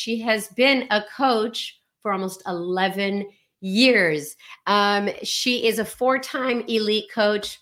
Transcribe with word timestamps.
she 0.00 0.18
has 0.20 0.48
been 0.48 0.86
a 0.90 1.04
coach 1.14 1.78
for 2.00 2.12
almost 2.12 2.42
11 2.46 3.28
years. 3.60 4.34
Um, 4.66 5.10
she 5.22 5.66
is 5.66 5.78
a 5.78 5.84
four 5.84 6.18
time 6.18 6.64
elite 6.66 7.10
coach 7.12 7.60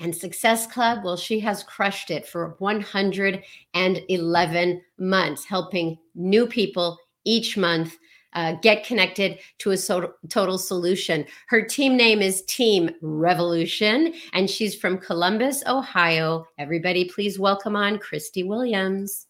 and 0.00 0.16
Success 0.16 0.66
Club. 0.66 1.04
Well, 1.04 1.18
she 1.18 1.38
has 1.40 1.62
crushed 1.62 2.10
it 2.10 2.26
for 2.26 2.56
111 2.58 4.82
months, 4.98 5.44
helping 5.44 5.98
new 6.14 6.46
people 6.46 6.98
each 7.24 7.58
month 7.58 7.96
uh, 8.32 8.54
get 8.62 8.84
connected 8.84 9.38
to 9.58 9.72
a 9.72 9.76
so- 9.76 10.14
total 10.28 10.58
solution. 10.58 11.24
Her 11.48 11.62
team 11.62 11.96
name 11.96 12.20
is 12.20 12.44
Team 12.44 12.90
Revolution, 13.00 14.14
and 14.32 14.48
she's 14.48 14.74
from 14.74 14.98
Columbus, 14.98 15.62
Ohio. 15.66 16.46
Everybody, 16.58 17.06
please 17.06 17.38
welcome 17.38 17.76
on 17.76 17.98
Christy 17.98 18.42
Williams. 18.42 19.26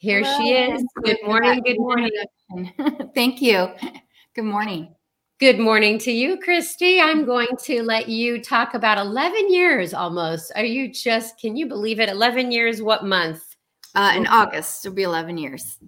Here 0.00 0.22
Hello. 0.24 0.38
she 0.38 0.52
is. 0.54 0.82
Good 1.04 1.18
morning. 1.26 1.60
Good 1.62 1.78
morning. 1.78 2.10
Thank 3.14 3.42
you. 3.42 3.68
Good 4.34 4.46
morning. 4.46 4.94
Good 5.38 5.58
morning 5.58 5.98
to 5.98 6.10
you, 6.10 6.38
Christy. 6.38 6.98
I'm 6.98 7.26
going 7.26 7.54
to 7.64 7.82
let 7.82 8.08
you 8.08 8.42
talk 8.42 8.72
about 8.72 8.96
11 8.96 9.52
years 9.52 9.92
almost. 9.92 10.52
Are 10.56 10.64
you 10.64 10.90
just, 10.90 11.38
can 11.38 11.54
you 11.54 11.66
believe 11.66 12.00
it? 12.00 12.08
11 12.08 12.50
years, 12.50 12.80
what 12.80 13.04
month? 13.04 13.42
Uh, 13.94 14.14
in 14.16 14.26
August, 14.26 14.86
it'll 14.86 14.96
be 14.96 15.02
11 15.02 15.36
years. 15.36 15.78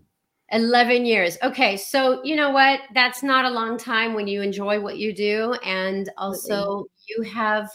11 0.50 1.06
years. 1.06 1.38
Okay. 1.42 1.78
So, 1.78 2.22
you 2.22 2.36
know 2.36 2.50
what? 2.50 2.80
That's 2.94 3.22
not 3.22 3.46
a 3.46 3.50
long 3.50 3.78
time 3.78 4.12
when 4.12 4.26
you 4.26 4.42
enjoy 4.42 4.78
what 4.78 4.98
you 4.98 5.14
do. 5.14 5.54
And 5.64 6.10
also, 6.18 6.84
you 7.08 7.22
have 7.22 7.70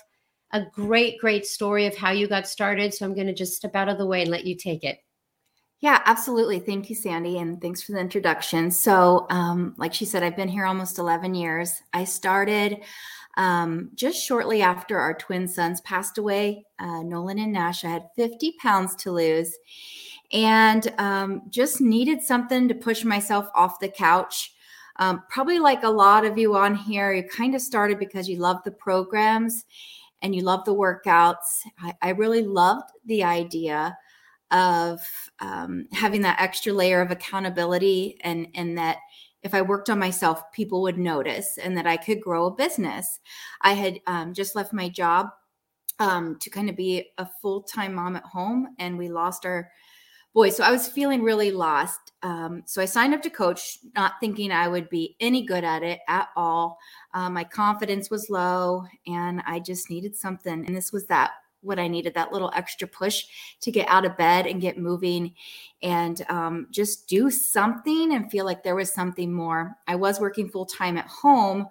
a 0.53 0.61
great, 0.71 1.17
great 1.19 1.47
story 1.47 1.87
of 1.87 1.97
how 1.97 2.11
you 2.11 2.27
got 2.27 2.47
started. 2.47 2.93
So, 2.93 3.07
I'm 3.07 3.15
going 3.15 3.25
to 3.25 3.33
just 3.33 3.55
step 3.55 3.75
out 3.75 3.89
of 3.89 3.97
the 3.97 4.05
way 4.05 4.21
and 4.21 4.29
let 4.29 4.45
you 4.45 4.55
take 4.55 4.83
it. 4.83 4.99
Yeah, 5.79 6.01
absolutely. 6.05 6.59
Thank 6.59 6.89
you, 6.89 6.95
Sandy. 6.95 7.37
And 7.37 7.61
thanks 7.61 7.83
for 7.83 7.91
the 7.91 7.99
introduction. 7.99 8.71
So, 8.71 9.27
um, 9.29 9.75
like 9.77 9.93
she 9.93 10.05
said, 10.05 10.23
I've 10.23 10.35
been 10.35 10.47
here 10.47 10.65
almost 10.65 10.97
11 10.97 11.35
years. 11.35 11.81
I 11.93 12.03
started 12.03 12.81
um, 13.37 13.91
just 13.93 14.17
shortly 14.23 14.63
after 14.63 14.97
our 14.97 15.13
twin 15.13 15.47
sons 15.47 15.79
passed 15.81 16.17
away, 16.17 16.65
uh, 16.79 17.03
Nolan 17.03 17.37
and 17.37 17.53
Nash. 17.53 17.85
I 17.85 17.89
had 17.89 18.09
50 18.15 18.55
pounds 18.59 18.95
to 18.95 19.11
lose 19.11 19.55
and 20.31 20.91
um, 20.97 21.43
just 21.49 21.79
needed 21.79 22.23
something 22.23 22.67
to 22.67 22.73
push 22.73 23.03
myself 23.03 23.47
off 23.53 23.79
the 23.79 23.87
couch. 23.89 24.53
Um, 24.95 25.21
probably 25.29 25.59
like 25.59 25.83
a 25.83 25.89
lot 25.89 26.25
of 26.25 26.39
you 26.39 26.55
on 26.55 26.73
here, 26.73 27.13
you 27.13 27.21
kind 27.23 27.53
of 27.53 27.61
started 27.61 27.99
because 27.99 28.27
you 28.27 28.37
love 28.37 28.57
the 28.65 28.71
programs 28.71 29.65
and 30.23 30.35
you 30.35 30.41
love 30.41 30.65
the 30.65 30.73
workouts. 30.73 31.61
I, 31.79 31.93
I 32.01 32.09
really 32.09 32.41
loved 32.41 32.89
the 33.05 33.23
idea 33.23 33.95
of 34.51 35.01
um, 35.39 35.87
having 35.91 36.21
that 36.21 36.39
extra 36.39 36.71
layer 36.73 37.01
of 37.01 37.11
accountability 37.11 38.17
and 38.21 38.47
and 38.55 38.77
that 38.77 38.97
if 39.43 39.53
I 39.53 39.61
worked 39.61 39.89
on 39.89 39.99
myself, 39.99 40.51
people 40.51 40.81
would 40.81 40.97
notice 40.97 41.57
and 41.57 41.77
that 41.77 41.87
I 41.87 41.95
could 41.95 42.21
grow 42.21 42.47
a 42.47 42.51
business. 42.51 43.19
I 43.61 43.73
had 43.73 43.99
um, 44.07 44.33
just 44.33 44.55
left 44.55 44.73
my 44.73 44.89
job 44.89 45.29
um, 45.99 46.37
to 46.39 46.49
kind 46.49 46.69
of 46.69 46.75
be 46.75 47.11
a 47.17 47.27
full 47.41 47.61
time 47.61 47.95
mom 47.95 48.15
at 48.15 48.23
home, 48.23 48.75
and 48.79 48.97
we 48.97 49.09
lost 49.09 49.45
our 49.45 49.69
boy. 50.33 50.49
So 50.49 50.63
I 50.63 50.71
was 50.71 50.87
feeling 50.87 51.23
really 51.23 51.51
lost. 51.51 52.11
Um, 52.23 52.63
so 52.65 52.81
I 52.81 52.85
signed 52.85 53.13
up 53.13 53.21
to 53.23 53.29
coach, 53.29 53.79
not 53.95 54.13
thinking 54.19 54.51
I 54.51 54.67
would 54.67 54.89
be 54.89 55.15
any 55.19 55.45
good 55.45 55.63
at 55.63 55.83
it 55.83 55.99
at 56.07 56.29
all. 56.35 56.77
Uh, 57.13 57.29
my 57.29 57.43
confidence 57.43 58.09
was 58.09 58.29
low, 58.29 58.85
and 59.07 59.41
I 59.47 59.59
just 59.59 59.89
needed 59.89 60.15
something. 60.15 60.65
And 60.65 60.75
this 60.75 60.91
was 60.91 61.05
that 61.07 61.31
what 61.67 61.79
I 61.79 61.87
needed 61.87 62.13
that 62.15 62.31
little 62.31 62.51
extra 62.55 62.87
push 62.87 63.25
to 63.61 63.71
get 63.71 63.87
out 63.89 64.05
of 64.05 64.17
bed 64.17 64.47
and 64.47 64.61
get 64.61 64.77
moving 64.77 65.33
and 65.83 66.25
um, 66.29 66.67
just 66.71 67.07
do 67.07 67.29
something 67.29 68.13
and 68.13 68.31
feel 68.31 68.45
like 68.45 68.63
there 68.63 68.75
was 68.75 68.93
something 68.93 69.31
more. 69.31 69.75
I 69.87 69.95
was 69.95 70.19
working 70.19 70.49
full 70.49 70.65
time 70.65 70.97
at 70.97 71.07
home. 71.07 71.67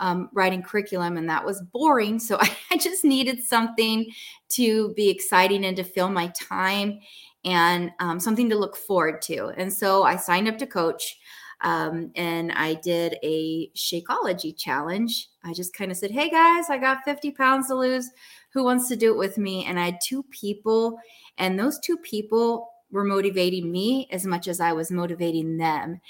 Um, 0.00 0.30
writing 0.32 0.62
curriculum 0.62 1.16
and 1.16 1.28
that 1.28 1.44
was 1.44 1.60
boring 1.72 2.20
so 2.20 2.36
I, 2.40 2.56
I 2.70 2.76
just 2.76 3.04
needed 3.04 3.42
something 3.42 4.08
to 4.50 4.94
be 4.94 5.10
exciting 5.10 5.64
and 5.64 5.76
to 5.76 5.82
fill 5.82 6.08
my 6.08 6.28
time 6.28 7.00
and 7.44 7.90
um, 7.98 8.20
something 8.20 8.48
to 8.50 8.58
look 8.58 8.76
forward 8.76 9.22
to. 9.22 9.48
And 9.56 9.72
so 9.72 10.02
I 10.02 10.16
signed 10.16 10.48
up 10.48 10.58
to 10.58 10.66
coach. 10.66 11.18
Um, 11.60 12.12
and 12.14 12.52
I 12.52 12.74
did 12.74 13.16
a 13.22 13.68
Shakeology 13.70 14.56
challenge. 14.56 15.28
I 15.44 15.52
just 15.52 15.74
kind 15.74 15.90
of 15.90 15.96
said, 15.96 16.12
Hey 16.12 16.30
guys, 16.30 16.70
I 16.70 16.78
got 16.78 17.04
50 17.04 17.32
pounds 17.32 17.66
to 17.68 17.74
lose. 17.74 18.08
Who 18.54 18.64
wants 18.64 18.88
to 18.88 18.96
do 18.96 19.12
it 19.12 19.18
with 19.18 19.38
me? 19.38 19.64
And 19.66 19.78
I 19.78 19.86
had 19.86 20.00
two 20.02 20.22
people, 20.24 20.98
and 21.36 21.58
those 21.58 21.78
two 21.78 21.96
people 21.98 22.70
were 22.90 23.04
motivating 23.04 23.70
me 23.70 24.08
as 24.10 24.24
much 24.24 24.48
as 24.48 24.60
I 24.60 24.72
was 24.72 24.90
motivating 24.90 25.58
them. 25.58 26.00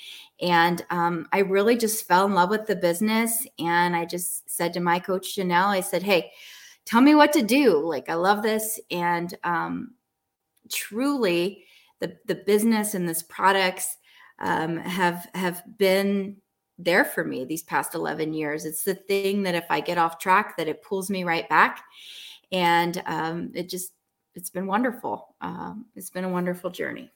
And 0.41 0.84
um, 0.91 1.26
I 1.32 1.41
really 1.41 1.76
just 1.76 2.06
fell 2.06 2.25
in 2.26 2.34
love 2.34 2.50
with 2.50 2.66
the 2.66 2.76
business. 2.76 3.44
And 3.59 3.97
I 3.97 4.04
just 4.04 4.49
said 4.49 4.72
to 4.75 4.81
my 4.81 5.00
coach, 5.00 5.37
Janelle, 5.37 5.66
I 5.66 5.81
said, 5.81 6.04
Hey, 6.04 6.31
tell 6.84 7.00
me 7.00 7.16
what 7.16 7.32
to 7.32 7.43
do. 7.43 7.78
Like, 7.78 8.09
I 8.09 8.15
love 8.15 8.44
this. 8.44 8.78
And 8.93 9.37
um, 9.43 9.94
truly 10.70 11.65
the 12.00 12.16
the 12.26 12.34
business 12.34 12.94
and 12.94 13.09
this 13.09 13.22
products 13.22 13.97
um, 14.41 14.76
have 14.78 15.28
have 15.34 15.62
been 15.78 16.37
there 16.78 17.05
for 17.05 17.25
me 17.25 17.44
these 17.44 17.65
past 17.65 17.94
11 17.94 18.32
years 18.32 18.65
it's 18.65 18.84
the 18.84 18.94
thing 18.94 19.43
that 19.43 19.56
if 19.56 19.65
i 19.69 19.81
get 19.81 19.99
off 19.99 20.20
track 20.20 20.56
that 20.56 20.69
it 20.69 20.82
pulls 20.82 21.10
me 21.10 21.25
right 21.25 21.49
back 21.49 21.82
and 22.53 23.03
um, 23.06 23.50
it 23.54 23.69
just 23.69 23.92
it's 24.34 24.50
been 24.50 24.66
wonderful. 24.66 25.34
Um, 25.41 25.86
it's 25.97 26.10
been 26.10 26.25
a 26.25 26.28
wonderful 26.28 26.70
journey. 26.70 27.10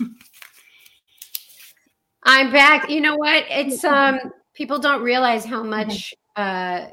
I'm 2.22 2.50
back. 2.50 2.90
You 2.90 3.00
know 3.00 3.16
what? 3.16 3.44
It's 3.48 3.84
um 3.84 4.18
people 4.54 4.78
don't 4.78 5.02
realize 5.02 5.44
how 5.44 5.62
much 5.62 6.14
uh 6.36 6.86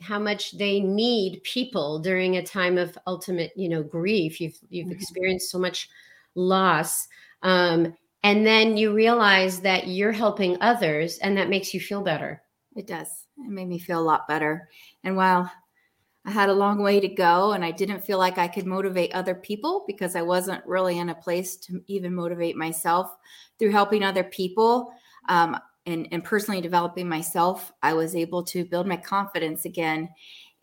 how 0.00 0.18
much 0.18 0.52
they 0.52 0.80
need 0.80 1.42
people 1.42 1.98
during 1.98 2.36
a 2.36 2.42
time 2.42 2.78
of 2.78 2.96
ultimate 3.06 3.52
you 3.56 3.68
know 3.68 3.82
grief. 3.82 4.40
You've 4.40 4.58
you've 4.68 4.86
mm-hmm. 4.86 4.94
experienced 4.94 5.50
so 5.50 5.58
much 5.58 5.88
loss 6.34 7.08
um, 7.42 7.96
and 8.22 8.46
then 8.46 8.76
you 8.76 8.92
realize 8.92 9.60
that 9.60 9.88
you're 9.88 10.12
helping 10.12 10.60
others 10.60 11.18
and 11.18 11.36
that 11.36 11.48
makes 11.48 11.72
you 11.72 11.80
feel 11.80 12.02
better. 12.02 12.42
It 12.76 12.86
does. 12.86 13.08
It 13.38 13.50
made 13.50 13.68
me 13.68 13.78
feel 13.78 13.98
a 13.98 14.02
lot 14.02 14.28
better. 14.28 14.68
And 15.04 15.16
while 15.16 15.50
i 16.26 16.30
had 16.30 16.48
a 16.48 16.54
long 16.54 16.82
way 16.82 17.00
to 17.00 17.08
go 17.08 17.52
and 17.52 17.64
i 17.64 17.70
didn't 17.70 18.04
feel 18.04 18.18
like 18.18 18.38
i 18.38 18.48
could 18.48 18.66
motivate 18.66 19.12
other 19.12 19.34
people 19.34 19.84
because 19.86 20.16
i 20.16 20.22
wasn't 20.22 20.64
really 20.66 20.98
in 20.98 21.08
a 21.08 21.14
place 21.14 21.56
to 21.56 21.82
even 21.86 22.14
motivate 22.14 22.56
myself 22.56 23.16
through 23.58 23.70
helping 23.70 24.02
other 24.02 24.24
people 24.24 24.92
um, 25.28 25.56
and, 25.86 26.08
and 26.12 26.24
personally 26.24 26.60
developing 26.60 27.08
myself, 27.08 27.72
I 27.82 27.94
was 27.94 28.14
able 28.14 28.42
to 28.44 28.64
build 28.64 28.86
my 28.86 28.96
confidence 28.96 29.64
again. 29.64 30.10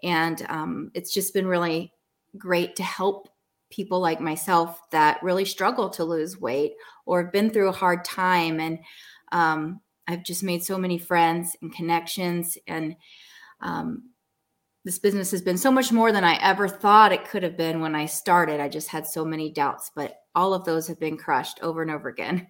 And 0.04 0.46
um, 0.50 0.92
it's 0.94 1.14
just 1.14 1.34
been 1.34 1.48
really 1.48 1.92
great 2.38 2.76
to 2.76 2.84
help 2.84 3.30
people 3.70 4.00
like 4.00 4.22
myself 4.22 4.80
that 4.92 5.22
really 5.22 5.44
struggle 5.44 5.90
to 5.90 6.04
lose 6.04 6.40
weight 6.40 6.74
or 7.06 7.24
have 7.24 7.34
been 7.34 7.50
through 7.50 7.70
a 7.70 7.74
hard 7.74 8.06
time. 8.06 8.60
And 8.60 8.80
um, 9.32 9.82
I've 10.08 10.24
just 10.24 10.44
made 10.44 10.64
so 10.64 10.78
many 10.78 10.98
friends 10.98 11.56
and 11.62 11.74
connections. 11.74 12.58
And 12.68 12.96
um, 13.60 14.12
this 14.88 15.00
business 15.00 15.32
has 15.32 15.42
been 15.42 15.58
so 15.58 15.70
much 15.70 15.92
more 15.92 16.14
than 16.14 16.24
I 16.24 16.42
ever 16.42 16.70
thought 16.70 17.12
it 17.12 17.28
could 17.28 17.44
have 17.44 17.58
been 17.58 17.82
when 17.82 17.94
I 17.94 18.06
started. 18.06 18.62
I 18.62 18.70
just 18.70 18.88
had 18.88 19.06
so 19.06 19.26
many 19.26 19.52
doubts, 19.52 19.92
but 19.94 20.22
all 20.34 20.54
of 20.54 20.64
those 20.64 20.88
have 20.88 20.98
been 20.98 21.18
crushed 21.18 21.60
over 21.62 21.82
and 21.82 21.92
over 21.92 22.08
again. 22.08 22.48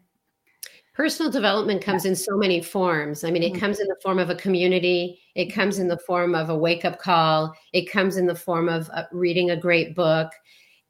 Personal 0.93 1.31
development 1.31 1.81
comes 1.81 2.05
yeah. 2.05 2.09
in 2.09 2.15
so 2.15 2.37
many 2.37 2.61
forms. 2.61 3.23
I 3.23 3.31
mean, 3.31 3.41
it 3.41 3.53
mm-hmm. 3.53 3.59
comes 3.59 3.79
in 3.79 3.87
the 3.87 3.97
form 4.03 4.19
of 4.19 4.29
a 4.29 4.35
community, 4.35 5.19
it 5.33 5.47
comes 5.47 5.79
in 5.79 5.87
the 5.87 5.97
form 6.05 6.35
of 6.35 6.51
a 6.51 6.55
wake 6.55 6.85
up 6.85 6.99
call, 6.99 7.55
it 7.73 7.89
comes 7.89 8.17
in 8.17 8.27
the 8.27 8.35
form 8.35 8.69
of 8.69 8.87
uh, 8.93 9.05
reading 9.11 9.49
a 9.49 9.59
great 9.59 9.95
book. 9.95 10.31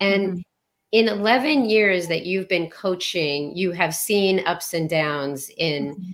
And 0.01 0.31
mm-hmm. 0.31 0.39
in 0.91 1.07
11 1.07 1.63
years 1.69 2.09
that 2.09 2.25
you've 2.25 2.49
been 2.49 2.69
coaching, 2.69 3.55
you 3.55 3.71
have 3.71 3.95
seen 3.95 4.45
ups 4.45 4.73
and 4.73 4.89
downs 4.89 5.49
in 5.55 5.95
mm-hmm. 5.95 6.11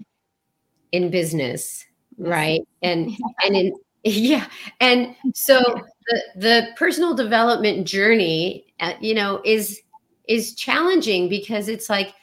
in 0.92 1.10
business, 1.10 1.84
right? 2.19 2.62
And 2.84 3.10
and 3.44 3.56
in 3.56 3.74
yeah, 4.06 4.48
and 4.82 5.16
so 5.34 5.62
the 6.08 6.22
the 6.36 6.68
personal 6.76 7.16
development 7.16 7.88
journey, 7.88 8.74
uh, 8.80 8.94
you 9.00 9.14
know, 9.14 9.42
is 9.46 9.82
is 10.28 10.56
challenging 10.56 11.30
because 11.30 11.70
it's 11.70 11.90
like 11.90 12.14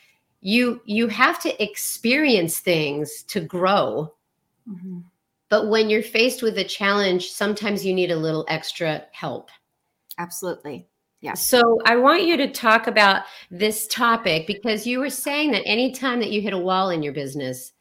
you 0.40 0.80
you 0.84 1.08
have 1.08 1.40
to 1.42 1.62
experience 1.62 2.60
things 2.60 3.22
to 3.24 3.40
grow. 3.40 4.12
Mm-hmm. 4.68 4.98
but 5.48 5.68
when 5.68 5.88
you're 5.88 6.02
faced 6.02 6.42
with 6.42 6.58
a 6.58 6.64
challenge 6.64 7.30
sometimes 7.30 7.84
you 7.84 7.94
need 7.94 8.10
a 8.10 8.16
little 8.16 8.44
extra 8.48 9.02
help. 9.10 9.50
Absolutely. 10.18 10.86
Yeah. 11.22 11.32
So 11.34 11.78
i 11.86 11.96
want 11.96 12.24
you 12.24 12.36
to 12.36 12.52
talk 12.52 12.86
about 12.86 13.22
this 13.50 13.86
topic 13.88 14.46
because 14.46 14.86
you 14.86 15.00
were 15.00 15.10
saying 15.10 15.50
that 15.52 15.66
anytime 15.66 16.20
that 16.20 16.30
you 16.30 16.42
hit 16.42 16.52
a 16.52 16.58
wall 16.58 16.90
in 16.90 17.02
your 17.02 17.14
business 17.14 17.72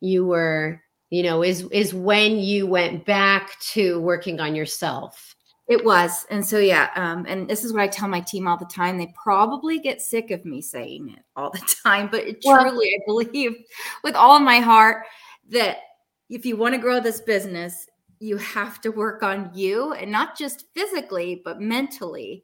you 0.00 0.26
were 0.26 0.80
you 1.10 1.22
know 1.22 1.42
is 1.42 1.62
is 1.72 1.94
when 1.94 2.38
you 2.38 2.66
went 2.66 3.04
back 3.04 3.58
to 3.60 4.00
working 4.00 4.40
on 4.40 4.54
yourself 4.54 5.34
It 5.68 5.84
was. 5.84 6.24
And 6.30 6.44
so, 6.44 6.58
yeah. 6.58 6.88
Um, 6.96 7.26
and 7.28 7.46
this 7.46 7.62
is 7.62 7.74
what 7.74 7.82
I 7.82 7.88
tell 7.88 8.08
my 8.08 8.20
team 8.20 8.48
all 8.48 8.56
the 8.56 8.64
time. 8.64 8.96
They 8.96 9.12
probably 9.22 9.78
get 9.78 10.00
sick 10.00 10.30
of 10.30 10.46
me 10.46 10.62
saying 10.62 11.10
it 11.10 11.22
all 11.36 11.50
the 11.50 11.74
time, 11.84 12.08
but 12.10 12.26
it 12.26 12.38
well, 12.42 12.62
truly, 12.62 12.88
I 12.88 13.00
believe 13.06 13.54
with 14.02 14.14
all 14.14 14.34
of 14.34 14.42
my 14.42 14.60
heart 14.60 15.04
that 15.50 15.76
if 16.30 16.46
you 16.46 16.56
want 16.56 16.74
to 16.74 16.80
grow 16.80 17.00
this 17.00 17.20
business, 17.20 17.86
you 18.18 18.38
have 18.38 18.80
to 18.80 18.90
work 18.90 19.22
on 19.22 19.50
you 19.54 19.92
and 19.92 20.10
not 20.10 20.38
just 20.38 20.64
physically, 20.74 21.42
but 21.44 21.60
mentally. 21.60 22.42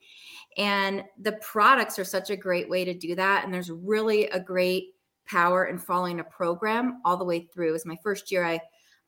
And 0.59 1.03
the 1.19 1.33
products 1.41 1.99
are 1.99 2.05
such 2.05 2.29
a 2.29 2.37
great 2.37 2.69
way 2.69 2.85
to 2.85 2.95
do 2.95 3.15
that. 3.15 3.45
And 3.45 3.53
there's 3.53 3.71
really 3.71 4.29
a 4.29 4.39
great 4.39 4.94
power 5.27 5.65
and 5.65 5.83
following 5.83 6.21
a 6.21 6.25
program 6.25 7.01
all 7.05 7.17
the 7.17 7.25
way 7.25 7.41
through. 7.53 7.71
It 7.71 7.73
was 7.73 7.87
my 7.87 7.99
first 8.03 8.31
year 8.31 8.45
I 8.45 8.61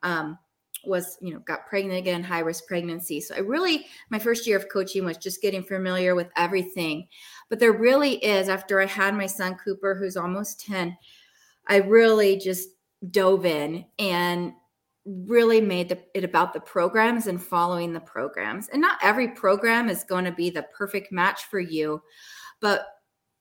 um, 0.03 0.39
was, 0.85 1.19
you 1.21 1.33
know, 1.33 1.41
got 1.41 1.67
pregnant 1.67 1.99
again, 1.99 2.23
high 2.23 2.41
risk 2.41 2.67
pregnancy. 2.67 3.21
So 3.21 3.35
I 3.35 3.39
really, 3.39 3.87
my 4.11 4.19
first 4.19 4.47
year 4.47 4.57
of 4.57 4.69
coaching 4.69 5.05
was 5.05 5.17
just 5.17 5.43
getting 5.43 5.63
familiar 5.63 6.15
with 6.15 6.29
everything. 6.37 7.09
But 7.49 7.59
there 7.59 7.73
really 7.73 8.17
is, 8.17 8.49
after 8.49 8.81
I 8.81 8.87
had 8.87 9.15
my 9.15 9.27
son 9.27 9.57
Cooper, 9.63 9.95
who's 9.95 10.17
almost 10.17 10.61
10, 10.61 10.97
I 11.67 11.77
really 11.77 12.37
just 12.39 12.69
dove 13.11 13.45
in 13.45 13.85
and 13.99 14.53
really 15.05 15.61
made 15.61 15.89
the, 15.89 15.99
it 16.15 16.25
about 16.25 16.53
the 16.53 16.61
programs 16.61 17.27
and 17.27 17.43
following 17.43 17.93
the 17.93 18.01
programs. 18.01 18.69
And 18.69 18.81
not 18.81 18.99
every 19.03 19.29
program 19.29 19.89
is 19.89 20.05
going 20.05 20.25
to 20.25 20.33
be 20.33 20.51
the 20.51 20.67
perfect 20.77 21.13
match 21.13 21.45
for 21.45 21.61
you, 21.61 22.03
but 22.61 22.87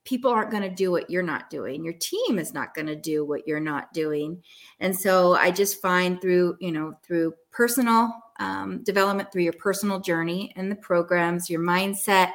people 0.06 0.32
aren't 0.32 0.52
going 0.52 0.64
to 0.64 0.70
do 0.70 0.92
what 0.92 1.10
you're 1.10 1.24
not 1.24 1.50
doing. 1.50 1.84
Your 1.84 1.94
team 1.94 2.40
is 2.40 2.54
not 2.54 2.74
going 2.74 2.86
to 2.86 2.96
do 2.96 3.26
what 3.26 3.48
you're 3.48 3.60
not 3.60 3.92
doing. 3.92 4.42
And 4.80 4.98
so 4.98 5.34
I 5.34 5.52
just 5.52 5.82
find 5.82 6.22
through, 6.22 6.58
you 6.62 6.72
know, 6.72 6.94
through 7.04 7.34
personal 7.52 8.14
um, 8.40 8.84
development, 8.84 9.32
through 9.32 9.44
your 9.44 9.54
personal 9.54 10.00
journey 10.00 10.54
and 10.56 10.72
the 10.72 10.76
programs, 10.76 11.50
your 11.50 11.62
mindset, 11.62 12.32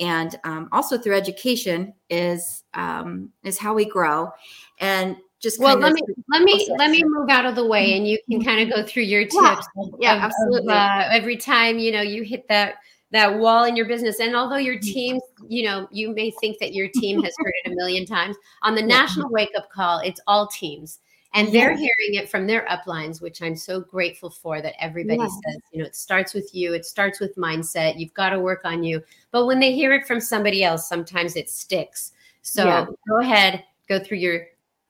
and 0.00 0.38
um, 0.44 0.68
also 0.70 0.98
through 0.98 1.16
education 1.16 1.94
is 2.08 2.62
um, 2.74 3.30
is 3.42 3.58
how 3.58 3.74
we 3.74 3.84
grow. 3.84 4.30
And 4.78 5.16
just 5.40 5.60
well 5.60 5.76
let 5.76 5.92
me 5.92 6.02
let 6.28 6.42
me 6.42 6.52
process. 6.52 6.76
let 6.78 6.90
me 6.90 7.02
move 7.04 7.28
out 7.30 7.46
of 7.46 7.54
the 7.54 7.64
way 7.64 7.96
and 7.96 8.08
you 8.08 8.18
can 8.28 8.42
kind 8.42 8.60
of 8.60 8.74
go 8.74 8.84
through 8.84 9.04
your 9.04 9.22
tips 9.22 9.68
yeah, 10.00 10.16
of, 10.16 10.22
absolutely 10.24 10.72
of, 10.72 10.78
uh, 10.78 11.08
every 11.12 11.36
time 11.36 11.78
you 11.78 11.92
know 11.92 12.00
you 12.00 12.24
hit 12.24 12.46
that 12.48 12.74
that 13.10 13.38
wall 13.38 13.64
in 13.64 13.76
your 13.76 13.86
business 13.86 14.20
and 14.20 14.36
although 14.36 14.56
your 14.56 14.76
mm-hmm. 14.76 14.92
team 14.92 15.20
you 15.46 15.64
know 15.64 15.88
you 15.90 16.14
may 16.14 16.30
think 16.40 16.58
that 16.58 16.74
your 16.74 16.88
team 16.94 17.22
has 17.22 17.34
heard 17.38 17.52
it 17.64 17.72
a 17.72 17.74
million 17.74 18.04
times 18.04 18.36
on 18.62 18.74
the 18.74 18.82
national 18.96 19.30
wake 19.30 19.50
up 19.56 19.70
call 19.70 19.98
it's 20.00 20.20
all 20.26 20.46
teams 20.48 21.00
and 21.34 21.52
they're 21.52 21.76
hearing 21.76 22.14
it 22.14 22.28
from 22.28 22.46
their 22.46 22.66
uplines 22.66 23.20
which 23.20 23.42
i'm 23.42 23.56
so 23.56 23.80
grateful 23.80 24.30
for 24.30 24.60
that 24.60 24.74
everybody 24.82 25.20
yeah. 25.20 25.26
says 25.26 25.60
you 25.72 25.78
know 25.78 25.86
it 25.86 25.96
starts 25.96 26.34
with 26.34 26.54
you 26.54 26.74
it 26.74 26.84
starts 26.84 27.20
with 27.20 27.34
mindset 27.36 27.98
you've 27.98 28.14
got 28.14 28.30
to 28.30 28.40
work 28.40 28.60
on 28.64 28.82
you 28.82 29.02
but 29.30 29.46
when 29.46 29.60
they 29.60 29.72
hear 29.72 29.92
it 29.92 30.06
from 30.06 30.20
somebody 30.20 30.62
else 30.62 30.88
sometimes 30.88 31.36
it 31.36 31.48
sticks 31.48 32.12
so 32.42 32.64
yeah. 32.64 32.86
go 33.08 33.20
ahead 33.20 33.64
go 33.88 33.98
through 33.98 34.18
your 34.18 34.46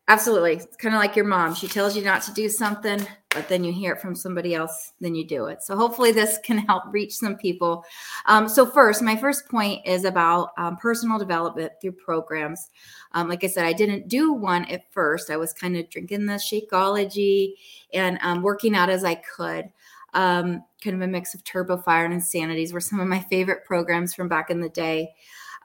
Absolutely. 0.08 0.54
It's 0.54 0.76
kind 0.76 0.94
of 0.94 1.00
like 1.00 1.14
your 1.14 1.26
mom. 1.26 1.54
She 1.54 1.68
tells 1.68 1.94
you 1.94 2.02
not 2.02 2.22
to 2.22 2.32
do 2.32 2.48
something, 2.48 3.06
but 3.38 3.48
then 3.48 3.64
you 3.64 3.72
hear 3.72 3.92
it 3.92 4.00
from 4.00 4.14
somebody 4.14 4.54
else, 4.54 4.92
then 5.00 5.14
you 5.14 5.24
do 5.24 5.46
it. 5.46 5.62
So 5.62 5.76
hopefully 5.76 6.12
this 6.12 6.38
can 6.44 6.58
help 6.58 6.84
reach 6.90 7.16
some 7.16 7.36
people. 7.36 7.84
Um, 8.26 8.48
so 8.48 8.66
first, 8.66 9.02
my 9.02 9.16
first 9.16 9.48
point 9.48 9.86
is 9.86 10.04
about 10.04 10.50
um, 10.58 10.76
personal 10.76 11.18
development 11.18 11.72
through 11.80 11.92
programs. 11.92 12.70
Um, 13.12 13.28
like 13.28 13.44
I 13.44 13.46
said, 13.46 13.64
I 13.64 13.72
didn't 13.72 14.08
do 14.08 14.32
one 14.32 14.64
at 14.66 14.92
first. 14.92 15.30
I 15.30 15.36
was 15.36 15.52
kind 15.52 15.76
of 15.76 15.88
drinking 15.88 16.26
the 16.26 16.34
Shakeology 16.34 17.54
and 17.94 18.18
um, 18.22 18.42
working 18.42 18.74
out 18.74 18.90
as 18.90 19.04
I 19.04 19.14
could. 19.14 19.70
Um, 20.14 20.64
kind 20.82 20.96
of 20.96 21.02
a 21.02 21.06
mix 21.06 21.34
of 21.34 21.44
Turbo 21.44 21.76
Fire 21.76 22.04
and 22.04 22.14
Insanities 22.14 22.72
were 22.72 22.80
some 22.80 22.98
of 22.98 23.08
my 23.08 23.20
favorite 23.20 23.64
programs 23.64 24.14
from 24.14 24.28
back 24.28 24.50
in 24.50 24.60
the 24.60 24.68
day. 24.70 25.14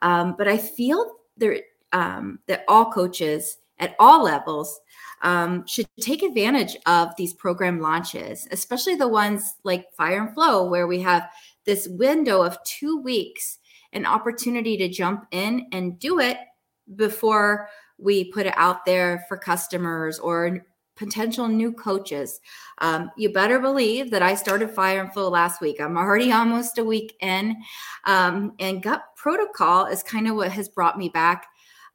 Um, 0.02 0.34
but 0.36 0.48
I 0.48 0.58
feel 0.58 1.16
there 1.36 1.60
that 1.92 2.64
all 2.66 2.90
coaches 2.90 3.58
at 3.78 3.94
all 3.98 4.22
levels 4.22 4.80
um, 5.22 5.66
should 5.66 5.88
take 6.00 6.22
advantage 6.22 6.76
of 6.86 7.10
these 7.16 7.32
program 7.32 7.80
launches, 7.80 8.46
especially 8.50 8.94
the 8.94 9.08
ones 9.08 9.54
like 9.64 9.92
Fire 9.96 10.22
and 10.22 10.34
Flow, 10.34 10.68
where 10.68 10.86
we 10.86 11.00
have 11.00 11.28
this 11.64 11.88
window 11.88 12.42
of 12.42 12.62
two 12.64 13.00
weeks, 13.00 13.58
an 13.92 14.04
opportunity 14.04 14.76
to 14.76 14.88
jump 14.88 15.26
in 15.30 15.66
and 15.72 15.98
do 15.98 16.20
it 16.20 16.36
before 16.96 17.68
we 17.98 18.30
put 18.32 18.46
it 18.46 18.54
out 18.56 18.84
there 18.84 19.24
for 19.28 19.36
customers 19.36 20.18
or 20.18 20.66
potential 20.96 21.48
new 21.48 21.72
coaches. 21.72 22.40
Um, 22.78 23.10
you 23.16 23.32
better 23.32 23.58
believe 23.58 24.10
that 24.10 24.22
I 24.22 24.34
started 24.34 24.70
Fire 24.70 25.00
and 25.00 25.12
Flow 25.12 25.28
last 25.28 25.60
week. 25.60 25.80
I'm 25.80 25.96
already 25.96 26.32
almost 26.32 26.78
a 26.78 26.84
week 26.84 27.16
in. 27.20 27.56
Um, 28.04 28.52
and 28.58 28.82
gut 28.82 29.04
protocol 29.16 29.86
is 29.86 30.02
kind 30.02 30.28
of 30.28 30.36
what 30.36 30.52
has 30.52 30.68
brought 30.68 30.98
me 30.98 31.08
back. 31.08 31.46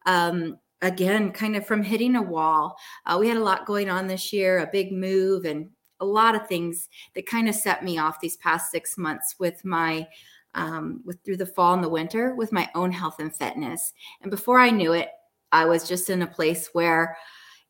Um, 0.06 0.58
again, 0.82 1.32
kind 1.32 1.56
of 1.56 1.66
from 1.66 1.82
hitting 1.82 2.16
a 2.16 2.22
wall. 2.22 2.76
Uh, 3.06 3.16
we 3.18 3.28
had 3.28 3.36
a 3.36 3.44
lot 3.44 3.66
going 3.66 3.90
on 3.90 4.06
this 4.06 4.32
year, 4.32 4.58
a 4.58 4.70
big 4.70 4.92
move, 4.92 5.44
and 5.44 5.68
a 6.00 6.04
lot 6.04 6.34
of 6.34 6.46
things 6.46 6.88
that 7.14 7.26
kind 7.26 7.48
of 7.48 7.54
set 7.54 7.84
me 7.84 7.98
off 7.98 8.20
these 8.20 8.38
past 8.38 8.70
six 8.70 8.96
months 8.96 9.36
with 9.38 9.64
my 9.64 10.06
um, 10.54 11.00
with 11.04 11.22
through 11.24 11.36
the 11.36 11.46
fall 11.46 11.74
and 11.74 11.84
the 11.84 11.88
winter 11.88 12.34
with 12.34 12.50
my 12.50 12.68
own 12.74 12.90
health 12.90 13.20
and 13.20 13.34
fitness. 13.34 13.92
And 14.22 14.30
before 14.30 14.58
I 14.58 14.70
knew 14.70 14.92
it, 14.92 15.08
I 15.52 15.64
was 15.64 15.88
just 15.88 16.10
in 16.10 16.22
a 16.22 16.26
place 16.26 16.70
where 16.72 17.16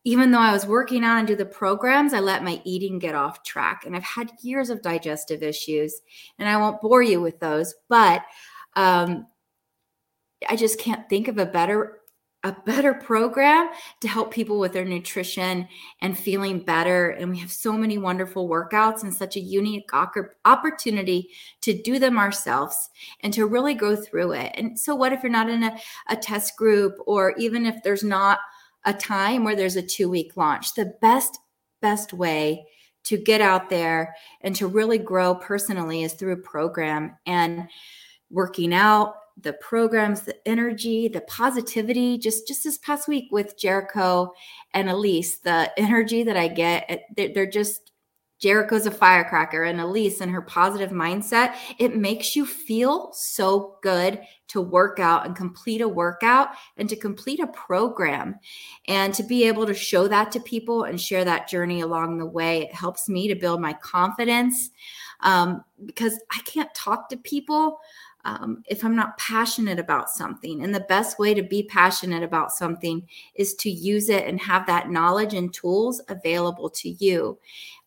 even 0.04 0.30
though 0.30 0.38
I 0.38 0.52
was 0.52 0.66
working 0.66 1.04
on 1.04 1.18
and 1.18 1.28
do 1.28 1.36
the 1.36 1.44
programs, 1.44 2.14
I 2.14 2.20
let 2.20 2.42
my 2.42 2.62
eating 2.64 2.98
get 2.98 3.14
off 3.14 3.42
track. 3.42 3.84
And 3.84 3.94
I've 3.94 4.02
had 4.02 4.32
years 4.40 4.70
of 4.70 4.80
digestive 4.80 5.42
issues, 5.42 6.00
and 6.38 6.48
I 6.48 6.56
won't 6.56 6.80
bore 6.80 7.02
you 7.02 7.20
with 7.20 7.38
those, 7.38 7.74
but 7.88 8.22
um, 8.76 9.26
I 10.48 10.56
just 10.56 10.78
can't 10.80 11.06
think 11.10 11.28
of 11.28 11.36
a 11.36 11.44
better 11.44 11.99
a 12.42 12.56
better 12.64 12.94
program 12.94 13.68
to 14.00 14.08
help 14.08 14.32
people 14.32 14.58
with 14.58 14.72
their 14.72 14.84
nutrition 14.84 15.68
and 16.00 16.18
feeling 16.18 16.60
better. 16.60 17.10
And 17.10 17.30
we 17.30 17.38
have 17.38 17.50
so 17.50 17.72
many 17.72 17.98
wonderful 17.98 18.48
workouts 18.48 19.02
and 19.02 19.14
such 19.14 19.36
a 19.36 19.40
unique 19.40 19.90
opportunity 19.92 21.30
to 21.60 21.82
do 21.82 21.98
them 21.98 22.18
ourselves 22.18 22.88
and 23.20 23.32
to 23.34 23.46
really 23.46 23.74
go 23.74 23.94
through 23.94 24.32
it. 24.32 24.52
And 24.54 24.78
so, 24.78 24.94
what 24.94 25.12
if 25.12 25.22
you're 25.22 25.30
not 25.30 25.50
in 25.50 25.64
a, 25.64 25.76
a 26.08 26.16
test 26.16 26.56
group, 26.56 26.94
or 27.06 27.34
even 27.36 27.66
if 27.66 27.82
there's 27.82 28.04
not 28.04 28.38
a 28.86 28.94
time 28.94 29.44
where 29.44 29.56
there's 29.56 29.76
a 29.76 29.82
two 29.82 30.08
week 30.08 30.36
launch? 30.36 30.74
The 30.74 30.94
best, 31.02 31.38
best 31.82 32.14
way 32.14 32.64
to 33.04 33.18
get 33.18 33.40
out 33.40 33.68
there 33.68 34.14
and 34.40 34.54
to 34.56 34.66
really 34.66 34.98
grow 34.98 35.34
personally 35.34 36.02
is 36.04 36.14
through 36.14 36.32
a 36.32 36.36
program 36.38 37.16
and 37.26 37.68
working 38.30 38.72
out 38.72 39.14
the 39.42 39.54
programs, 39.54 40.22
the 40.22 40.36
energy, 40.48 41.08
the 41.08 41.22
positivity. 41.22 42.18
Just 42.18 42.46
just 42.46 42.64
this 42.64 42.78
past 42.78 43.08
week 43.08 43.26
with 43.30 43.58
Jericho 43.58 44.32
and 44.74 44.88
Elise, 44.88 45.38
the 45.38 45.70
energy 45.78 46.22
that 46.24 46.36
I 46.36 46.48
get, 46.48 47.02
they're 47.16 47.46
just 47.46 47.90
Jericho's 48.40 48.86
a 48.86 48.90
firecracker, 48.90 49.64
and 49.64 49.80
Elise 49.80 50.22
and 50.22 50.32
her 50.32 50.40
positive 50.40 50.90
mindset, 50.90 51.54
it 51.78 51.94
makes 51.94 52.34
you 52.34 52.46
feel 52.46 53.12
so 53.12 53.76
good 53.82 54.18
to 54.48 54.62
work 54.62 54.98
out 54.98 55.26
and 55.26 55.36
complete 55.36 55.82
a 55.82 55.88
workout 55.88 56.48
and 56.78 56.88
to 56.88 56.96
complete 56.96 57.38
a 57.38 57.46
program. 57.48 58.34
And 58.88 59.12
to 59.12 59.22
be 59.22 59.46
able 59.46 59.66
to 59.66 59.74
show 59.74 60.08
that 60.08 60.32
to 60.32 60.40
people 60.40 60.84
and 60.84 60.98
share 60.98 61.24
that 61.24 61.48
journey 61.48 61.82
along 61.82 62.16
the 62.16 62.26
way, 62.26 62.62
it 62.62 62.74
helps 62.74 63.10
me 63.10 63.28
to 63.28 63.34
build 63.34 63.60
my 63.60 63.74
confidence 63.74 64.70
um, 65.20 65.62
because 65.84 66.18
I 66.30 66.40
can't 66.46 66.72
talk 66.74 67.10
to 67.10 67.18
people 67.18 67.78
um, 68.24 68.62
if 68.68 68.84
I'm 68.84 68.94
not 68.94 69.16
passionate 69.18 69.78
about 69.78 70.10
something. 70.10 70.62
And 70.62 70.74
the 70.74 70.80
best 70.80 71.18
way 71.18 71.34
to 71.34 71.42
be 71.42 71.62
passionate 71.62 72.22
about 72.22 72.52
something 72.52 73.06
is 73.34 73.54
to 73.54 73.70
use 73.70 74.08
it 74.08 74.26
and 74.26 74.40
have 74.40 74.66
that 74.66 74.90
knowledge 74.90 75.34
and 75.34 75.52
tools 75.52 76.02
available 76.08 76.68
to 76.70 76.90
you. 76.90 77.38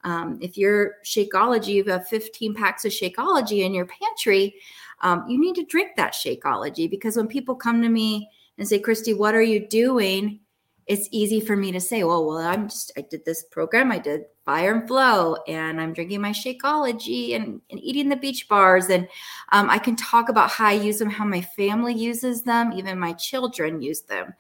Um, 0.04 0.40
if 0.42 0.58
you're 0.58 0.96
Shakeology, 1.06 1.68
you 1.68 1.84
have 1.86 2.08
15 2.08 2.56
packs 2.56 2.84
of 2.84 2.92
Shakeology 2.92 3.66
in 3.66 3.74
your 3.74 3.86
pantry, 3.86 4.56
um, 5.04 5.26
you 5.28 5.40
need 5.40 5.56
to 5.56 5.66
drink 5.66 5.92
that 5.98 6.14
Shakeology 6.14 6.90
because 6.90 7.18
when 7.18 7.28
people 7.28 7.56
come 7.56 7.82
to 7.82 7.90
me 7.90 8.30
and 8.58 8.68
say, 8.68 8.80
Christy, 8.80 9.14
what 9.14 9.36
are 9.36 9.42
you 9.42 9.68
doing? 9.68 10.40
It's 10.88 11.08
easy 11.12 11.40
for 11.40 11.56
me 11.56 11.72
to 11.72 11.80
say, 11.80 12.04
well, 12.04 12.26
well, 12.26 12.38
I'm 12.38 12.68
just, 12.68 12.92
I 12.98 13.02
did 13.02 13.26
this 13.26 13.44
program, 13.44 13.92
I 13.92 14.00
did 14.00 14.26
fire 14.46 14.74
and 14.74 14.88
flow, 14.88 15.36
and 15.48 15.80
I'm 15.80 15.94
drinking 15.94 16.22
my 16.22 16.32
Shakeology 16.32 17.36
and, 17.36 17.62
and 17.70 17.80
eating 17.80 18.10
the 18.10 18.16
Beachbars. 18.16 18.90
And 18.90 19.08
um, 19.52 19.70
I 19.70 19.80
can 19.80 19.96
talk 19.96 20.30
about 20.30 20.52
how 20.52 20.68
I 20.68 20.74
use 20.74 21.00
them, 21.00 21.10
how 21.10 21.26
my 21.26 21.42
family 21.42 21.94
uses 21.94 22.44
them, 22.44 22.74
even 22.74 23.00
my 23.00 23.14
children 23.14 23.82
use 23.82 24.02
them. 24.02 24.34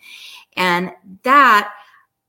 And 0.58 0.92
that 1.24 1.74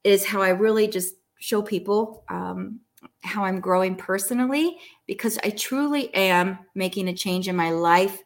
is 0.04 0.24
how 0.24 0.42
I 0.42 0.50
really 0.50 0.86
just 0.86 1.14
show 1.38 1.62
people 1.62 2.24
um, 2.28 2.80
how 3.22 3.44
I'm 3.44 3.60
growing 3.60 3.96
personally 3.96 4.78
because 5.06 5.38
I 5.42 5.50
truly 5.50 6.14
am 6.14 6.58
making 6.74 7.08
a 7.08 7.14
change 7.14 7.48
in 7.48 7.56
my 7.56 7.70
life. 7.70 8.22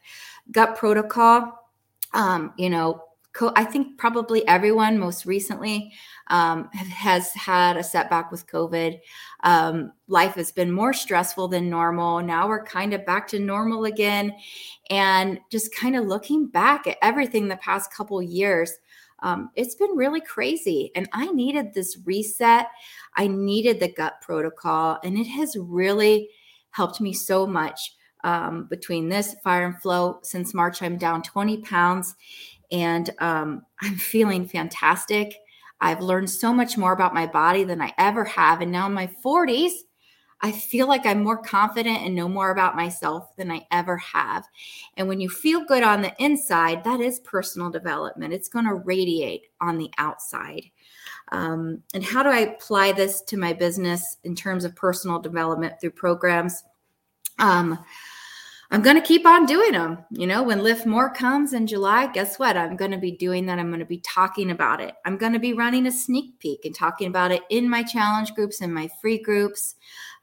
Gut 0.51 0.75
protocol, 0.75 1.59
um, 2.13 2.53
you 2.57 2.69
know, 2.69 3.03
I 3.55 3.63
think 3.63 3.97
probably 3.97 4.47
everyone 4.47 4.99
most 4.99 5.25
recently 5.25 5.93
um, 6.27 6.69
has 6.73 7.31
had 7.33 7.77
a 7.77 7.83
setback 7.83 8.31
with 8.31 8.47
COVID. 8.47 8.99
Um, 9.43 9.93
life 10.07 10.33
has 10.35 10.51
been 10.51 10.71
more 10.71 10.93
stressful 10.93 11.47
than 11.47 11.69
normal. 11.69 12.21
Now 12.21 12.47
we're 12.47 12.63
kind 12.63 12.93
of 12.93 13.05
back 13.05 13.27
to 13.29 13.39
normal 13.39 13.85
again. 13.85 14.35
And 14.89 15.39
just 15.51 15.73
kind 15.73 15.95
of 15.95 16.05
looking 16.05 16.47
back 16.47 16.85
at 16.87 16.97
everything 17.01 17.47
the 17.47 17.57
past 17.57 17.93
couple 17.93 18.21
years, 18.21 18.73
um, 19.21 19.49
it's 19.55 19.75
been 19.75 19.95
really 19.95 20.21
crazy. 20.21 20.91
And 20.95 21.07
I 21.13 21.27
needed 21.27 21.73
this 21.73 21.97
reset. 22.05 22.67
I 23.15 23.27
needed 23.27 23.79
the 23.79 23.91
gut 23.91 24.21
protocol, 24.21 24.99
and 25.03 25.17
it 25.17 25.27
has 25.27 25.55
really 25.57 26.29
helped 26.71 27.01
me 27.01 27.13
so 27.13 27.45
much. 27.45 27.95
Um, 28.25 28.65
between 28.69 29.07
this 29.07 29.37
fire 29.45 29.65
and 29.65 29.81
flow 29.81 30.19
since 30.23 30.53
March, 30.53 30.81
I'm 30.81 30.97
down 30.97 31.23
20 31.23 31.61
pounds 31.61 32.15
and 32.71 33.09
um, 33.19 33.65
I'm 33.81 33.95
feeling 33.95 34.47
fantastic. 34.47 35.35
I've 35.81 36.01
learned 36.01 36.29
so 36.29 36.53
much 36.53 36.77
more 36.77 36.91
about 36.91 37.13
my 37.13 37.25
body 37.25 37.63
than 37.63 37.81
I 37.81 37.93
ever 37.97 38.25
have. 38.25 38.61
And 38.61 38.71
now 38.71 38.87
in 38.87 38.93
my 38.93 39.09
40s, 39.23 39.71
I 40.41 40.51
feel 40.51 40.87
like 40.87 41.05
I'm 41.05 41.21
more 41.21 41.37
confident 41.37 41.99
and 41.99 42.15
know 42.15 42.29
more 42.29 42.51
about 42.51 42.75
myself 42.75 43.35
than 43.35 43.51
I 43.51 43.67
ever 43.71 43.97
have. 43.97 44.45
And 44.95 45.07
when 45.07 45.19
you 45.19 45.29
feel 45.29 45.65
good 45.65 45.83
on 45.83 46.01
the 46.01 46.13
inside, 46.17 46.83
that 46.85 47.01
is 47.01 47.19
personal 47.19 47.69
development. 47.69 48.33
It's 48.33 48.47
going 48.47 48.65
to 48.65 48.75
radiate 48.75 49.47
on 49.59 49.77
the 49.77 49.91
outside. 49.97 50.63
Um, 51.31 51.83
and 51.93 52.03
how 52.03 52.23
do 52.23 52.29
I 52.29 52.39
apply 52.39 52.93
this 52.93 53.21
to 53.23 53.37
my 53.37 53.51
business 53.51 54.17
in 54.23 54.33
terms 54.33 54.63
of 54.63 54.75
personal 54.75 55.19
development 55.19 55.79
through 55.79 55.91
programs? 55.91 56.63
Um, 57.37 57.79
I'm 58.71 58.83
going 58.83 58.97
to 58.97 59.01
keep 59.01 59.25
on 59.25 59.47
doing 59.47 59.71
them. 59.71 59.97
You 60.11 60.27
know, 60.27 60.43
when 60.43 60.61
Lift 60.61 60.85
More 60.85 61.09
comes 61.09 61.53
in 61.53 61.65
July, 61.65 62.05
guess 62.05 62.37
what? 62.37 62.55
I'm 62.55 62.75
going 62.75 62.91
to 62.91 62.99
be 62.99 63.11
doing 63.11 63.47
that. 63.47 63.57
I'm 63.57 63.69
going 63.69 63.79
to 63.79 63.85
be 63.85 63.97
talking 63.97 64.51
about 64.51 64.79
it. 64.79 64.93
I'm 65.05 65.17
going 65.17 65.33
to 65.33 65.39
be 65.39 65.53
running 65.53 65.87
a 65.87 65.91
sneak 65.91 66.37
peek 66.37 66.65
and 66.65 66.75
talking 66.75 67.07
about 67.07 67.31
it 67.31 67.41
in 67.49 67.67
my 67.67 67.81
challenge 67.81 68.35
groups 68.35 68.61
and 68.61 68.71
my 68.71 68.87
free 69.01 69.17
groups. 69.17 69.73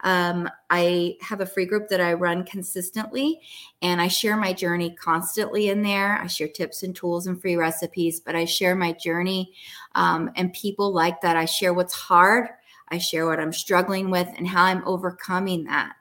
Um, 0.00 0.48
I 0.70 1.16
have 1.22 1.40
a 1.40 1.46
free 1.46 1.64
group 1.64 1.88
that 1.88 2.00
I 2.00 2.12
run 2.12 2.44
consistently 2.44 3.40
and 3.82 4.00
I 4.00 4.06
share 4.06 4.36
my 4.36 4.52
journey 4.52 4.94
constantly 4.94 5.68
in 5.70 5.82
there. 5.82 6.16
I 6.22 6.28
share 6.28 6.48
tips 6.48 6.84
and 6.84 6.94
tools 6.94 7.26
and 7.26 7.40
free 7.40 7.56
recipes, 7.56 8.20
but 8.20 8.36
I 8.36 8.44
share 8.44 8.76
my 8.76 8.92
journey 8.92 9.54
um, 9.96 10.30
and 10.36 10.52
people 10.52 10.92
like 10.92 11.20
that. 11.22 11.36
I 11.36 11.46
share 11.46 11.74
what's 11.74 11.94
hard, 11.94 12.48
I 12.90 12.98
share 12.98 13.26
what 13.26 13.40
I'm 13.40 13.52
struggling 13.52 14.10
with 14.10 14.28
and 14.36 14.46
how 14.46 14.64
I'm 14.64 14.86
overcoming 14.86 15.64
that, 15.64 15.94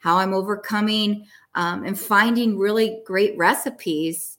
how 0.00 0.16
I'm 0.16 0.34
overcoming 0.34 1.26
um, 1.54 1.84
and 1.84 1.98
finding 1.98 2.58
really 2.58 3.02
great 3.06 3.36
recipes 3.36 4.38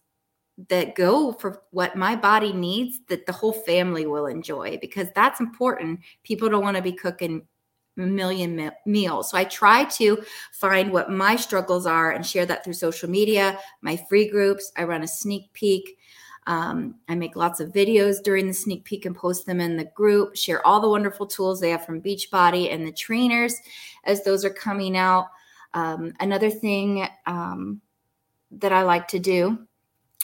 that 0.69 0.95
go 0.95 1.33
for 1.33 1.63
what 1.71 1.95
my 1.95 2.15
body 2.15 2.53
needs 2.53 2.99
that 3.07 3.25
the 3.25 3.31
whole 3.31 3.53
family 3.53 4.05
will 4.05 4.27
enjoy 4.27 4.77
because 4.79 5.07
that's 5.15 5.39
important. 5.39 5.99
People 6.23 6.49
don't 6.49 6.63
want 6.63 6.77
to 6.77 6.83
be 6.83 6.91
cooking 6.91 7.41
a 7.97 8.01
million 8.01 8.55
me- 8.55 8.69
meals. 8.85 9.31
So 9.31 9.37
I 9.37 9.45
try 9.45 9.85
to 9.85 10.23
find 10.51 10.91
what 10.91 11.09
my 11.09 11.35
struggles 11.35 11.85
are 11.85 12.11
and 12.11 12.25
share 12.25 12.45
that 12.45 12.63
through 12.63 12.73
social 12.73 13.09
media, 13.09 13.57
my 13.81 13.97
free 14.09 14.29
groups. 14.29 14.71
I 14.77 14.83
run 14.83 15.03
a 15.03 15.07
sneak 15.07 15.51
peek. 15.53 15.97
Um, 16.45 16.95
I 17.07 17.15
make 17.15 17.35
lots 17.35 17.59
of 17.59 17.71
videos 17.71 18.21
during 18.21 18.47
the 18.47 18.53
sneak 18.53 18.83
peek 18.83 19.05
and 19.05 19.15
post 19.15 19.45
them 19.45 19.61
in 19.61 19.77
the 19.77 19.85
group, 19.95 20.35
share 20.35 20.65
all 20.67 20.81
the 20.81 20.89
wonderful 20.89 21.25
tools 21.25 21.59
they 21.59 21.69
have 21.69 21.85
from 21.85 22.01
Beachbody 22.01 22.73
and 22.73 22.85
the 22.85 22.91
trainers 22.91 23.55
as 24.03 24.23
those 24.23 24.43
are 24.43 24.49
coming 24.49 24.97
out. 24.97 25.27
Um, 25.73 26.13
another 26.19 26.49
thing 26.49 27.07
um, 27.25 27.81
that 28.51 28.71
I 28.71 28.83
like 28.83 29.07
to 29.09 29.19
do 29.19 29.59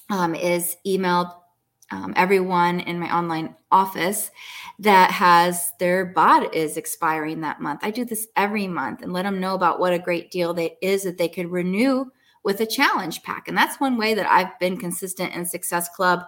um, 0.09 0.35
is 0.35 0.75
email 0.85 1.43
um, 1.91 2.13
everyone 2.15 2.81
in 2.81 2.99
my 2.99 3.15
online 3.15 3.55
office 3.71 4.29
that 4.77 5.11
has 5.11 5.73
their 5.79 6.05
BOD 6.05 6.53
is 6.53 6.77
expiring 6.77 7.41
that 7.41 7.61
month. 7.61 7.79
I 7.83 7.91
do 7.91 8.05
this 8.05 8.27
every 8.35 8.67
month 8.67 9.01
and 9.01 9.11
let 9.11 9.23
them 9.23 9.39
know 9.39 9.55
about 9.55 9.79
what 9.79 9.93
a 9.93 9.99
great 9.99 10.29
deal 10.29 10.53
that 10.53 10.73
is 10.81 11.03
that 11.03 11.17
they 11.17 11.27
could 11.27 11.49
renew 11.49 12.05
with 12.43 12.61
a 12.61 12.65
challenge 12.65 13.23
pack. 13.23 13.47
And 13.47 13.57
that's 13.57 13.79
one 13.79 13.97
way 13.97 14.13
that 14.13 14.29
I've 14.31 14.57
been 14.59 14.77
consistent 14.77 15.33
in 15.33 15.45
Success 15.45 15.89
Club 15.89 16.23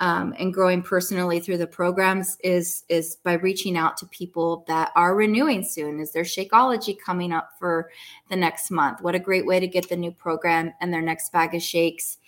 um, 0.00 0.34
and 0.38 0.52
growing 0.52 0.82
personally 0.82 1.38
through 1.40 1.58
the 1.58 1.66
programs 1.66 2.36
is 2.42 2.84
is 2.88 3.16
by 3.16 3.34
reaching 3.34 3.76
out 3.76 3.96
to 3.98 4.06
people 4.06 4.64
that 4.66 4.90
are 4.96 5.14
renewing 5.14 5.62
soon. 5.62 6.00
Is 6.00 6.12
there 6.12 6.24
Shakeology 6.24 6.98
coming 6.98 7.32
up 7.32 7.50
for 7.58 7.90
the 8.28 8.36
next 8.36 8.70
month? 8.70 9.00
What 9.00 9.14
a 9.14 9.20
great 9.20 9.46
way 9.46 9.60
to 9.60 9.68
get 9.68 9.88
the 9.88 9.96
new 9.96 10.10
program 10.10 10.72
and 10.80 10.92
their 10.92 11.02
next 11.02 11.32
bag 11.32 11.54
of 11.54 11.62
shakes 11.62 12.18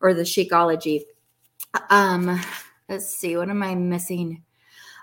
or 0.00 0.14
the 0.14 0.22
Shakeology. 0.22 1.02
Um, 1.88 2.40
let's 2.88 3.14
see, 3.14 3.36
what 3.36 3.48
am 3.48 3.62
I 3.62 3.74
missing? 3.74 4.42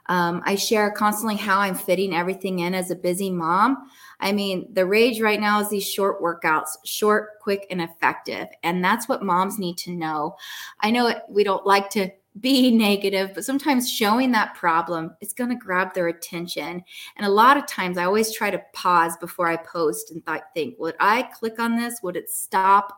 Um, 0.09 0.41
I 0.43 0.55
share 0.55 0.91
constantly 0.91 1.37
how 1.37 1.59
I'm 1.59 1.75
fitting 1.75 2.15
everything 2.15 2.59
in 2.59 2.73
as 2.73 2.89
a 2.89 2.95
busy 2.95 3.29
mom. 3.29 3.89
I 4.19 4.31
mean, 4.31 4.67
the 4.73 4.85
rage 4.85 5.21
right 5.21 5.39
now 5.39 5.61
is 5.61 5.69
these 5.69 5.87
short 5.87 6.21
workouts, 6.21 6.69
short, 6.83 7.39
quick, 7.39 7.67
and 7.69 7.81
effective. 7.81 8.47
And 8.63 8.83
that's 8.83 9.07
what 9.07 9.23
moms 9.23 9.59
need 9.59 9.77
to 9.79 9.91
know. 9.91 10.35
I 10.81 10.89
know 10.91 11.13
we 11.29 11.43
don't 11.43 11.65
like 11.65 11.91
to 11.91 12.09
be 12.39 12.71
negative, 12.75 13.31
but 13.35 13.45
sometimes 13.45 13.89
showing 13.89 14.31
that 14.31 14.55
problem 14.55 15.15
is 15.21 15.31
going 15.31 15.51
to 15.51 15.55
grab 15.55 15.93
their 15.93 16.07
attention. 16.07 16.83
And 17.15 17.25
a 17.25 17.29
lot 17.29 17.57
of 17.57 17.67
times 17.67 17.97
I 17.97 18.05
always 18.05 18.33
try 18.33 18.49
to 18.49 18.61
pause 18.73 19.15
before 19.17 19.47
I 19.47 19.57
post 19.57 20.11
and 20.11 20.25
th- 20.25 20.41
think, 20.55 20.75
would 20.79 20.95
I 20.99 21.23
click 21.23 21.59
on 21.59 21.75
this? 21.75 21.99
Would 22.01 22.17
it 22.17 22.31
stop 22.31 22.97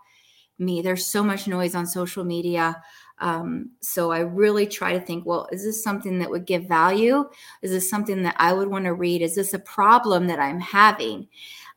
me? 0.58 0.82
There's 0.82 1.06
so 1.06 1.24
much 1.24 1.48
noise 1.48 1.76
on 1.76 1.86
social 1.86 2.24
media. 2.24 2.82
Um, 3.22 3.70
so 3.82 4.12
I 4.12 4.20
really 4.20 4.66
try 4.66 4.94
to 4.94 5.00
think, 5.00 5.26
well, 5.26 5.48
is 5.52 5.64
this 5.64 5.84
something 5.84 6.20
that 6.20 6.30
would 6.30 6.46
give 6.46 6.68
value? 6.68 7.30
Is 7.62 7.72
this 7.72 7.90
something 7.90 8.24
that 8.24 8.36
I 8.40 8.52
would 8.52 8.68
want 8.68 8.86
to 8.86 8.94
read? 8.94 9.22
Is 9.22 9.36
this 9.36 9.54
a 9.54 9.60
problem 9.60 10.28
that 10.28 10.40
I'm 10.40 10.60
having? 10.60 11.28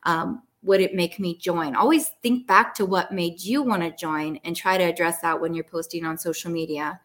Um, 0.03 0.41
would 0.63 0.81
it 0.81 0.95
make 0.95 1.19
me 1.19 1.37
join? 1.37 1.75
Always 1.75 2.09
think 2.23 2.47
back 2.47 2.73
to 2.75 2.85
what 2.85 3.11
made 3.11 3.39
you 3.41 3.61
want 3.61 3.83
to 3.83 3.95
join 3.95 4.39
and 4.43 4.55
try 4.55 4.77
to 4.77 4.83
address 4.83 5.21
that 5.21 5.39
when 5.39 5.53
you're 5.53 5.63
posting 5.63 6.03
on 6.03 6.17
social 6.17 6.51
media. 6.51 6.99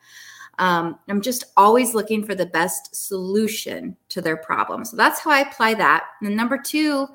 Um, 0.59 0.99
I'm 1.09 1.20
just 1.20 1.44
always 1.56 1.94
looking 1.94 2.25
for 2.25 2.35
the 2.35 2.47
best 2.47 2.94
solution 2.97 3.97
to 4.09 4.23
their 4.23 4.38
problem. 4.38 4.85
So 4.87 4.97
that's 4.97 5.20
how 5.20 5.30
I 5.30 5.40
apply 5.40 5.75
that. 5.75 6.04
And 6.23 6.35
number 6.35 6.59
two 6.59 7.09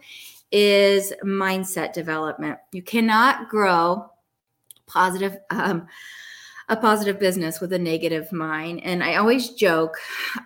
is 0.51 1.11
mindset 1.23 1.93
development. 1.93 2.59
You 2.71 2.83
cannot 2.83 3.49
grow 3.49 4.11
positive. 4.87 5.37
Um, 5.49 5.87
a 6.69 6.75
positive 6.75 7.19
business 7.19 7.61
with 7.61 7.73
a 7.73 7.79
negative 7.79 8.31
mind. 8.31 8.83
And 8.83 9.03
I 9.03 9.15
always 9.15 9.49
joke, 9.49 9.97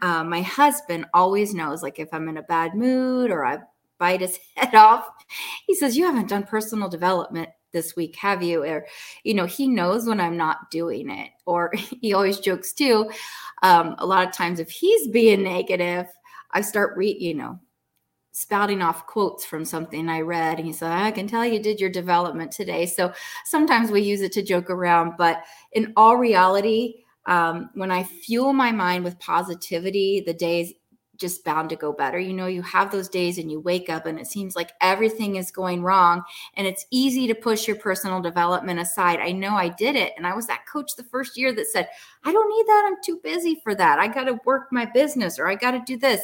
uh, 0.02 0.24
my 0.24 0.42
husband 0.42 1.06
always 1.14 1.54
knows, 1.54 1.82
like, 1.82 2.00
if 2.00 2.10
I'm 2.14 2.28
in 2.28 2.38
a 2.38 2.44
bad 2.44 2.76
mood 2.76 3.32
or 3.32 3.46
I 3.46 3.60
bite 4.00 4.22
his 4.22 4.40
head 4.56 4.76
off, 4.76 5.08
he 5.68 5.76
says, 5.76 5.98
You 5.98 6.06
haven't 6.06 6.30
done 6.30 6.44
personal 6.44 6.90
development 6.90 7.50
this 7.72 7.96
week, 7.96 8.16
have 8.16 8.42
you? 8.42 8.64
Or, 8.64 8.86
you 9.24 9.34
know, 9.34 9.46
he 9.46 9.68
knows 9.68 10.08
when 10.08 10.20
I'm 10.20 10.38
not 10.38 10.72
doing 10.72 11.10
it. 11.10 11.30
Or 11.46 11.72
he 12.02 12.14
always 12.14 12.40
jokes 12.40 12.74
too. 12.74 13.10
Um, 13.62 13.96
a 14.00 14.06
lot 14.06 14.28
of 14.28 14.34
times, 14.34 14.60
if 14.60 14.70
he's 14.70 15.08
being 15.08 15.44
negative, 15.44 16.08
I 16.52 16.62
start 16.62 16.98
re, 16.98 17.16
you 17.20 17.36
know, 17.36 17.60
spouting 18.40 18.82
off 18.82 19.06
quotes 19.06 19.44
from 19.44 19.66
something 19.66 20.08
I 20.08 20.22
read. 20.22 20.60
And 20.60 20.66
he 20.66 20.72
said, 20.72 20.92
I 20.92 21.12
can 21.12 21.28
tell 21.28 21.46
you 21.46 21.60
did 21.60 21.82
your 21.82 21.90
development 21.90 22.54
today. 22.54 22.86
So 22.86 23.12
sometimes 23.44 23.92
we 23.92 24.02
use 24.02 24.22
it 24.22 24.32
to 24.34 24.42
joke 24.42 24.70
around, 24.70 25.16
but 25.18 25.44
in 25.74 25.92
all 25.98 26.16
reality, 26.16 27.04
um, 27.26 27.70
when 27.74 27.92
I 27.92 28.04
fuel 28.04 28.54
my 28.54 28.72
mind 28.72 29.04
with 29.04 29.20
positivity, 29.20 30.24
the 30.26 30.34
days 30.34 30.74
just 31.18 31.44
bound 31.44 31.70
to 31.70 31.76
go 31.76 31.92
better. 31.92 32.18
You 32.18 32.32
know, 32.32 32.48
you 32.48 32.62
have 32.62 32.92
those 32.92 33.10
days 33.10 33.40
and 33.40 33.52
you 33.52 33.60
wake 33.60 33.90
up 33.90 34.06
and 34.06 34.18
it 34.18 34.26
seems 34.26 34.56
like 34.56 34.72
everything 34.80 35.36
is 35.36 35.52
going 35.52 35.84
wrong. 35.84 36.24
And 36.56 36.66
it's 36.66 36.86
easy 36.92 37.28
to 37.28 37.36
push 37.36 37.68
your 37.68 37.76
personal 37.76 38.22
development 38.22 38.80
aside. 38.80 39.20
I 39.20 39.34
know 39.34 39.56
I 39.56 39.68
did 39.68 39.98
it. 39.98 40.14
And 40.16 40.26
I 40.26 40.34
was 40.34 40.48
that 40.48 40.66
coach 40.66 40.96
the 40.96 41.04
first 41.04 41.38
year 41.38 41.54
that 41.54 41.68
said, 41.68 41.90
I 42.24 42.32
don't 42.32 42.50
need 42.50 42.68
that. 42.68 42.86
I'm 42.88 43.04
too 43.04 43.20
busy 43.22 43.60
for 43.62 43.76
that. 43.76 44.00
I 44.00 44.08
got 44.08 44.24
to 44.24 44.40
work 44.46 44.70
my 44.72 44.86
business 44.86 45.38
or 45.38 45.48
I 45.50 45.56
got 45.56 45.72
to 45.72 45.84
do 45.86 45.98
this. 45.98 46.22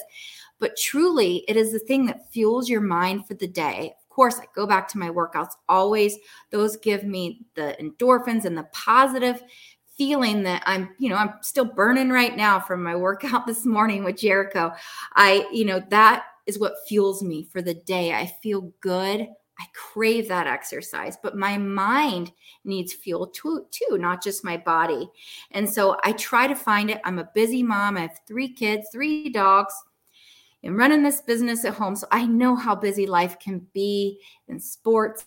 But 0.60 0.78
truly, 0.78 1.44
it 1.48 1.58
is 1.58 1.72
the 1.72 1.80
thing 1.80 2.06
that 2.06 2.32
fuels 2.32 2.70
your 2.70 2.82
mind 2.82 3.28
for 3.28 3.34
the 3.34 3.48
day. 3.48 3.94
Of 4.00 4.10
course, 4.10 4.40
I 4.40 4.46
go 4.56 4.66
back 4.66 4.88
to 4.90 4.98
my 4.98 5.10
workouts 5.10 5.54
always. 5.68 6.18
Those 6.52 6.78
give 6.78 7.04
me 7.04 7.46
the 7.56 7.76
endorphins 7.80 8.46
and 8.46 8.58
the 8.58 8.68
positive 8.72 9.44
feeling 9.98 10.44
that 10.44 10.64
I'm, 10.66 10.90
you 11.00 11.10
know, 11.10 11.16
I'm 11.16 11.34
still 11.42 11.66
burning 11.66 12.10
right 12.10 12.36
now 12.36 12.60
from 12.60 12.84
my 12.84 12.96
workout 12.96 13.48
this 13.48 13.66
morning 13.66 14.04
with 14.04 14.18
Jericho. 14.18 14.72
I, 15.16 15.48
you 15.52 15.66
know, 15.66 15.82
that 15.90 16.24
is 16.46 16.60
what 16.60 16.74
fuels 16.88 17.24
me 17.24 17.44
for 17.44 17.62
the 17.62 17.74
day. 17.74 18.14
I 18.14 18.28
feel 18.42 18.72
good. 18.82 19.28
I 19.58 19.66
crave 19.74 20.28
that 20.28 20.48
exercise, 20.48 21.18
but 21.22 21.38
my 21.38 21.58
mind 21.58 22.34
needs 22.66 22.92
fuel 22.92 23.28
too, 23.28 23.66
too, 23.72 23.98
not 23.98 24.22
just 24.22 24.44
my 24.44 24.58
body. 24.58 25.10
And 25.52 25.70
so 25.70 25.98
I 26.04 26.12
try 26.12 26.46
to 26.46 26.56
find 26.56 26.90
it. 26.90 27.00
I'm 27.06 27.20
a 27.20 27.30
busy 27.34 27.64
mom. 27.64 27.96
I 27.96 28.02
have 28.02 28.20
three 28.28 28.52
kids, 28.52 28.90
three 28.92 29.30
dogs 29.30 29.74
running 30.74 31.04
this 31.04 31.22
business 31.22 31.64
at 31.66 31.76
home. 31.76 31.96
So 31.96 32.08
I 32.12 32.26
know 32.26 32.56
how 32.56 32.76
busy 32.76 33.06
life 33.06 33.38
can 33.40 33.68
be 33.74 34.20
in 34.48 34.60
sports 34.60 35.26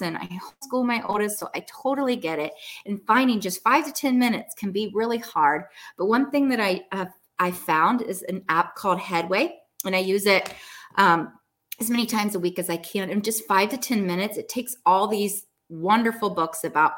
And 0.00 0.16
I 0.16 0.26
homeschool 0.26 0.86
my 0.86 1.02
oldest, 1.06 1.38
so 1.38 1.48
I 1.54 1.64
totally 1.70 2.16
get 2.16 2.38
it. 2.38 2.52
And 2.86 3.00
finding 3.06 3.40
just 3.40 3.62
five 3.62 3.84
to 3.84 3.92
10 3.92 4.18
minutes 4.18 4.54
can 4.54 4.72
be 4.72 4.90
really 4.94 5.18
hard. 5.18 5.64
But 5.98 6.06
one 6.06 6.30
thing 6.30 6.48
that 6.48 6.60
I 6.60 6.82
have 6.92 7.12
I 7.38 7.50
found 7.50 8.02
is 8.02 8.22
an 8.22 8.42
app 8.48 8.74
called 8.74 9.00
Headway, 9.00 9.58
and 9.84 9.94
I 9.94 9.98
use 9.98 10.26
it 10.26 10.54
um, 10.96 11.32
as 11.78 11.90
many 11.90 12.06
times 12.06 12.34
a 12.34 12.40
week 12.40 12.58
as 12.58 12.70
I 12.70 12.78
can. 12.78 13.10
In 13.10 13.20
just 13.20 13.46
five 13.46 13.68
to 13.70 13.76
10 13.76 14.06
minutes, 14.06 14.38
it 14.38 14.48
takes 14.48 14.76
all 14.86 15.08
these 15.08 15.46
wonderful 15.68 16.30
books 16.30 16.64
about 16.64 16.92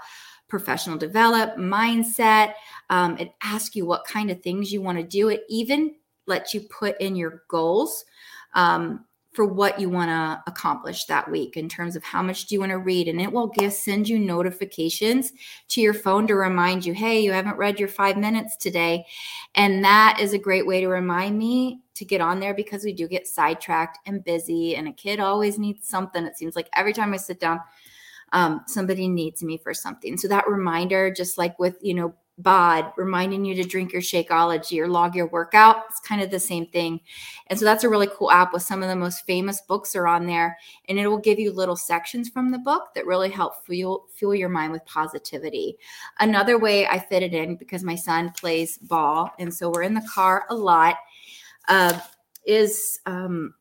professional 0.48 0.96
develop, 0.96 1.56
mindset. 1.56 2.54
Um, 2.90 3.16
it 3.18 3.32
asks 3.42 3.74
you 3.74 3.86
what 3.86 4.06
kind 4.06 4.30
of 4.30 4.42
things 4.42 4.72
you 4.72 4.82
want 4.82 4.98
to 4.98 5.04
do. 5.04 5.30
It 5.30 5.42
even 5.48 5.94
lets 6.26 6.54
you 6.54 6.61
put 6.62 7.00
in 7.00 7.16
your 7.16 7.43
goals. 7.49 8.04
Um, 8.54 9.04
for 9.35 9.45
what 9.45 9.81
you 9.81 9.90
want 9.90 10.09
to 10.09 10.43
accomplish 10.47 11.07
that 11.07 11.28
week 11.28 11.57
in 11.57 11.69
terms 11.69 11.97
of 11.97 12.04
how 12.04 12.23
much 12.23 12.47
do 12.47 12.54
you 12.54 12.61
want 12.61 12.71
to 12.71 12.78
read 12.78 13.09
and 13.09 13.21
it 13.21 13.31
will 13.31 13.49
give 13.49 13.73
send 13.73 14.09
you 14.09 14.16
notifications 14.16 15.33
to 15.66 15.81
your 15.81 15.93
phone 15.93 16.26
to 16.26 16.37
remind 16.37 16.87
you 16.87 16.95
hey 16.95 17.21
you 17.21 17.33
haven't 17.33 17.57
read 17.57 17.78
your 17.78 17.88
5 17.88 18.16
minutes 18.16 18.57
today 18.57 19.04
and 19.57 19.85
that 19.85 20.19
is 20.21 20.33
a 20.33 20.38
great 20.38 20.66
way 20.66 20.81
to 20.81 20.87
remind 20.87 21.37
me 21.37 21.81
to 21.95 22.04
get 22.04 22.21
on 22.21 22.38
there 22.38 22.54
because 22.54 22.85
we 22.85 22.93
do 22.93 23.09
get 23.09 23.26
sidetracked 23.26 23.99
and 24.07 24.25
busy 24.25 24.76
and 24.76 24.87
a 24.87 24.93
kid 24.93 25.19
always 25.19 25.59
needs 25.59 25.88
something 25.88 26.25
it 26.25 26.38
seems 26.38 26.54
like 26.54 26.69
every 26.75 26.93
time 26.93 27.12
i 27.12 27.16
sit 27.16 27.40
down 27.40 27.61
um, 28.33 28.62
somebody 28.66 29.07
needs 29.09 29.43
me 29.43 29.59
for 29.59 29.75
something 29.75 30.16
so 30.16 30.28
that 30.28 30.49
reminder 30.49 31.12
just 31.12 31.38
like 31.38 31.59
with 31.59 31.76
you 31.83 31.95
know 31.95 32.14
bod 32.38 32.92
reminding 32.96 33.44
you 33.44 33.54
to 33.54 33.62
drink 33.62 33.92
your 33.92 34.02
shakeology 34.02 34.80
or 34.80 34.88
log 34.88 35.14
your 35.14 35.28
workout. 35.28 35.84
It's 35.88 36.00
kind 36.00 36.20
of 36.20 36.30
the 36.30 36.40
same 36.40 36.66
thing. 36.66 37.00
And 37.46 37.58
so 37.58 37.64
that's 37.64 37.84
a 37.84 37.88
really 37.88 38.08
cool 38.12 38.30
app 38.30 38.52
with 38.52 38.62
some 38.62 38.82
of 38.82 38.88
the 38.88 38.96
most 38.96 39.24
famous 39.24 39.60
books 39.60 39.94
are 39.94 40.08
on 40.08 40.26
there 40.26 40.58
and 40.88 40.98
it 40.98 41.06
will 41.06 41.18
give 41.18 41.38
you 41.38 41.52
little 41.52 41.76
sections 41.76 42.28
from 42.28 42.50
the 42.50 42.58
book 42.58 42.88
that 42.94 43.06
really 43.06 43.30
help 43.30 43.64
fuel 43.64 44.06
fuel 44.14 44.34
your 44.34 44.48
mind 44.48 44.72
with 44.72 44.84
positivity. 44.84 45.76
Another 46.18 46.58
way 46.58 46.86
i 46.86 46.98
fit 46.98 47.22
it 47.22 47.34
in 47.34 47.56
because 47.56 47.84
my 47.84 47.94
son 47.94 48.32
plays 48.32 48.78
ball 48.78 49.30
and 49.38 49.52
so 49.52 49.70
we're 49.70 49.82
in 49.82 49.94
the 49.94 50.08
car 50.12 50.44
a 50.50 50.54
lot 50.54 50.96
uh, 51.68 51.98
is 52.46 52.98
um, 53.06 53.54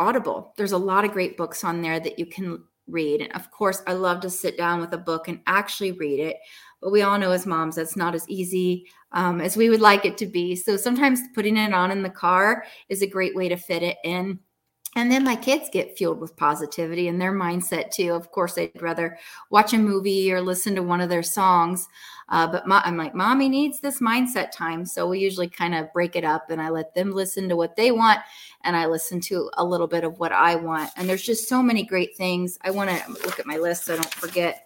audible. 0.00 0.54
There's 0.56 0.72
a 0.72 0.78
lot 0.78 1.04
of 1.04 1.12
great 1.12 1.36
books 1.36 1.62
on 1.64 1.82
there 1.82 2.00
that 2.00 2.18
you 2.18 2.26
can 2.26 2.64
read. 2.88 3.20
And 3.20 3.32
of 3.32 3.50
course 3.50 3.82
i 3.86 3.92
love 3.92 4.20
to 4.20 4.30
sit 4.30 4.56
down 4.56 4.80
with 4.80 4.92
a 4.92 4.98
book 4.98 5.28
and 5.28 5.40
actually 5.46 5.92
read 5.92 6.20
it 6.20 6.36
but 6.80 6.92
we 6.92 7.02
all 7.02 7.18
know 7.18 7.30
as 7.30 7.46
moms 7.46 7.76
that's 7.76 7.96
not 7.96 8.14
as 8.14 8.28
easy 8.28 8.86
um, 9.12 9.40
as 9.40 9.56
we 9.56 9.70
would 9.70 9.80
like 9.80 10.04
it 10.04 10.18
to 10.18 10.26
be. 10.26 10.54
So 10.54 10.76
sometimes 10.76 11.20
putting 11.34 11.56
it 11.56 11.72
on 11.72 11.90
in 11.90 12.02
the 12.02 12.10
car 12.10 12.64
is 12.88 13.02
a 13.02 13.06
great 13.06 13.34
way 13.34 13.48
to 13.48 13.56
fit 13.56 13.82
it 13.82 13.96
in. 14.04 14.38
And 14.94 15.12
then 15.12 15.24
my 15.24 15.36
kids 15.36 15.68
get 15.70 15.96
fueled 15.96 16.20
with 16.20 16.36
positivity 16.38 17.08
and 17.08 17.20
their 17.20 17.32
mindset 17.32 17.90
too. 17.90 18.12
Of 18.12 18.30
course, 18.30 18.54
they'd 18.54 18.80
rather 18.80 19.18
watch 19.50 19.74
a 19.74 19.78
movie 19.78 20.32
or 20.32 20.40
listen 20.40 20.74
to 20.74 20.82
one 20.82 21.02
of 21.02 21.10
their 21.10 21.22
songs. 21.22 21.86
Uh, 22.30 22.46
but 22.46 22.66
my, 22.66 22.80
I'm 22.82 22.96
like, 22.96 23.14
mommy 23.14 23.50
needs 23.50 23.78
this 23.78 24.00
mindset 24.00 24.52
time. 24.52 24.86
So 24.86 25.06
we 25.06 25.18
usually 25.18 25.48
kind 25.48 25.74
of 25.74 25.92
break 25.92 26.16
it 26.16 26.24
up 26.24 26.50
and 26.50 26.62
I 26.62 26.70
let 26.70 26.94
them 26.94 27.12
listen 27.12 27.46
to 27.50 27.56
what 27.56 27.76
they 27.76 27.92
want 27.92 28.20
and 28.64 28.74
I 28.74 28.86
listen 28.86 29.20
to 29.22 29.50
a 29.58 29.64
little 29.64 29.86
bit 29.86 30.02
of 30.02 30.18
what 30.18 30.32
I 30.32 30.56
want. 30.56 30.90
And 30.96 31.06
there's 31.06 31.22
just 31.22 31.46
so 31.46 31.62
many 31.62 31.84
great 31.84 32.16
things. 32.16 32.58
I 32.62 32.70
want 32.70 32.88
to 32.88 33.12
look 33.24 33.38
at 33.38 33.46
my 33.46 33.58
list 33.58 33.84
so 33.84 33.94
I 33.94 33.96
don't 33.96 34.14
forget 34.14 34.65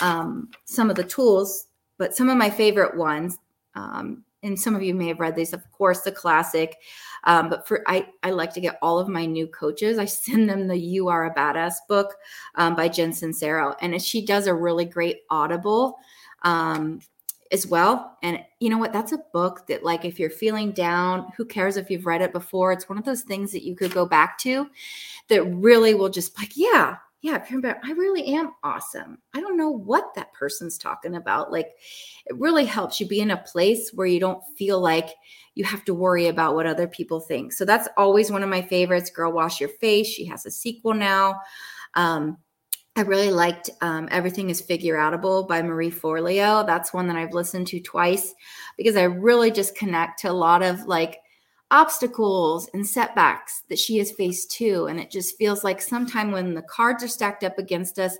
um, 0.00 0.50
some 0.64 0.90
of 0.90 0.96
the 0.96 1.04
tools, 1.04 1.68
but 1.98 2.14
some 2.14 2.28
of 2.28 2.36
my 2.36 2.50
favorite 2.50 2.96
ones, 2.96 3.38
um, 3.74 4.24
and 4.42 4.58
some 4.58 4.74
of 4.74 4.82
you 4.82 4.94
may 4.94 5.08
have 5.08 5.20
read 5.20 5.36
these, 5.36 5.52
of 5.52 5.70
course, 5.70 6.00
the 6.00 6.12
classic. 6.12 6.76
Um, 7.24 7.48
but 7.48 7.66
for 7.68 7.84
I, 7.86 8.08
I 8.22 8.30
like 8.30 8.52
to 8.54 8.60
get 8.60 8.78
all 8.82 8.98
of 8.98 9.08
my 9.08 9.24
new 9.24 9.46
coaches. 9.46 9.98
I 9.98 10.04
send 10.06 10.48
them 10.48 10.66
the 10.66 10.76
"You 10.76 11.08
Are 11.08 11.26
a 11.26 11.34
Badass" 11.34 11.74
book 11.88 12.14
um, 12.56 12.74
by 12.74 12.88
Jen 12.88 13.12
Sincero, 13.12 13.76
and 13.80 14.00
she 14.02 14.24
does 14.24 14.46
a 14.46 14.54
really 14.54 14.84
great 14.84 15.20
Audible 15.30 15.98
um, 16.42 17.00
as 17.52 17.66
well. 17.66 18.18
And 18.22 18.40
you 18.58 18.70
know 18.70 18.78
what? 18.78 18.92
That's 18.92 19.12
a 19.12 19.22
book 19.32 19.66
that, 19.68 19.84
like, 19.84 20.04
if 20.04 20.18
you're 20.18 20.30
feeling 20.30 20.72
down, 20.72 21.32
who 21.36 21.44
cares 21.44 21.76
if 21.76 21.90
you've 21.90 22.06
read 22.06 22.22
it 22.22 22.32
before? 22.32 22.72
It's 22.72 22.88
one 22.88 22.98
of 22.98 23.04
those 23.04 23.22
things 23.22 23.52
that 23.52 23.64
you 23.64 23.76
could 23.76 23.92
go 23.92 24.06
back 24.06 24.38
to 24.38 24.68
that 25.28 25.44
really 25.44 25.94
will 25.94 26.08
just 26.08 26.36
like, 26.38 26.56
yeah, 26.56 26.96
yeah, 27.22 27.40
I 27.84 27.92
really 27.92 28.34
am 28.34 28.50
awesome. 28.64 29.18
I 29.32 29.40
don't 29.40 29.56
know 29.56 29.70
what 29.70 30.12
that 30.16 30.32
person's 30.32 30.76
talking 30.76 31.14
about. 31.14 31.52
Like, 31.52 31.68
it 32.26 32.36
really 32.36 32.64
helps 32.64 32.98
you 32.98 33.06
be 33.06 33.20
in 33.20 33.30
a 33.30 33.36
place 33.36 33.90
where 33.94 34.08
you 34.08 34.18
don't 34.18 34.42
feel 34.58 34.80
like 34.80 35.08
you 35.54 35.62
have 35.64 35.84
to 35.84 35.94
worry 35.94 36.26
about 36.26 36.56
what 36.56 36.66
other 36.66 36.88
people 36.88 37.20
think. 37.20 37.52
So 37.52 37.64
that's 37.64 37.88
always 37.96 38.32
one 38.32 38.42
of 38.42 38.48
my 38.48 38.60
favorites. 38.60 39.08
Girl, 39.08 39.30
Wash 39.30 39.60
Your 39.60 39.68
Face. 39.68 40.08
She 40.08 40.24
has 40.24 40.46
a 40.46 40.50
sequel 40.50 40.94
now. 40.94 41.40
Um, 41.94 42.38
I 42.96 43.02
really 43.02 43.30
liked 43.30 43.70
um, 43.82 44.08
Everything 44.10 44.50
is 44.50 44.60
Figure 44.60 44.96
Outable 44.96 45.46
by 45.46 45.62
Marie 45.62 45.92
Forleo. 45.92 46.66
That's 46.66 46.92
one 46.92 47.06
that 47.06 47.16
I've 47.16 47.34
listened 47.34 47.68
to 47.68 47.80
twice 47.80 48.34
because 48.76 48.96
I 48.96 49.04
really 49.04 49.52
just 49.52 49.76
connect 49.76 50.20
to 50.20 50.30
a 50.30 50.32
lot 50.32 50.62
of 50.62 50.86
like 50.86 51.18
obstacles 51.72 52.68
and 52.74 52.86
setbacks 52.86 53.62
that 53.70 53.78
she 53.78 53.96
has 53.96 54.12
faced 54.12 54.50
too. 54.50 54.86
And 54.86 55.00
it 55.00 55.10
just 55.10 55.36
feels 55.38 55.64
like 55.64 55.80
sometime 55.80 56.30
when 56.30 56.54
the 56.54 56.62
cards 56.62 57.02
are 57.02 57.08
stacked 57.08 57.42
up 57.42 57.58
against 57.58 57.98
us 57.98 58.16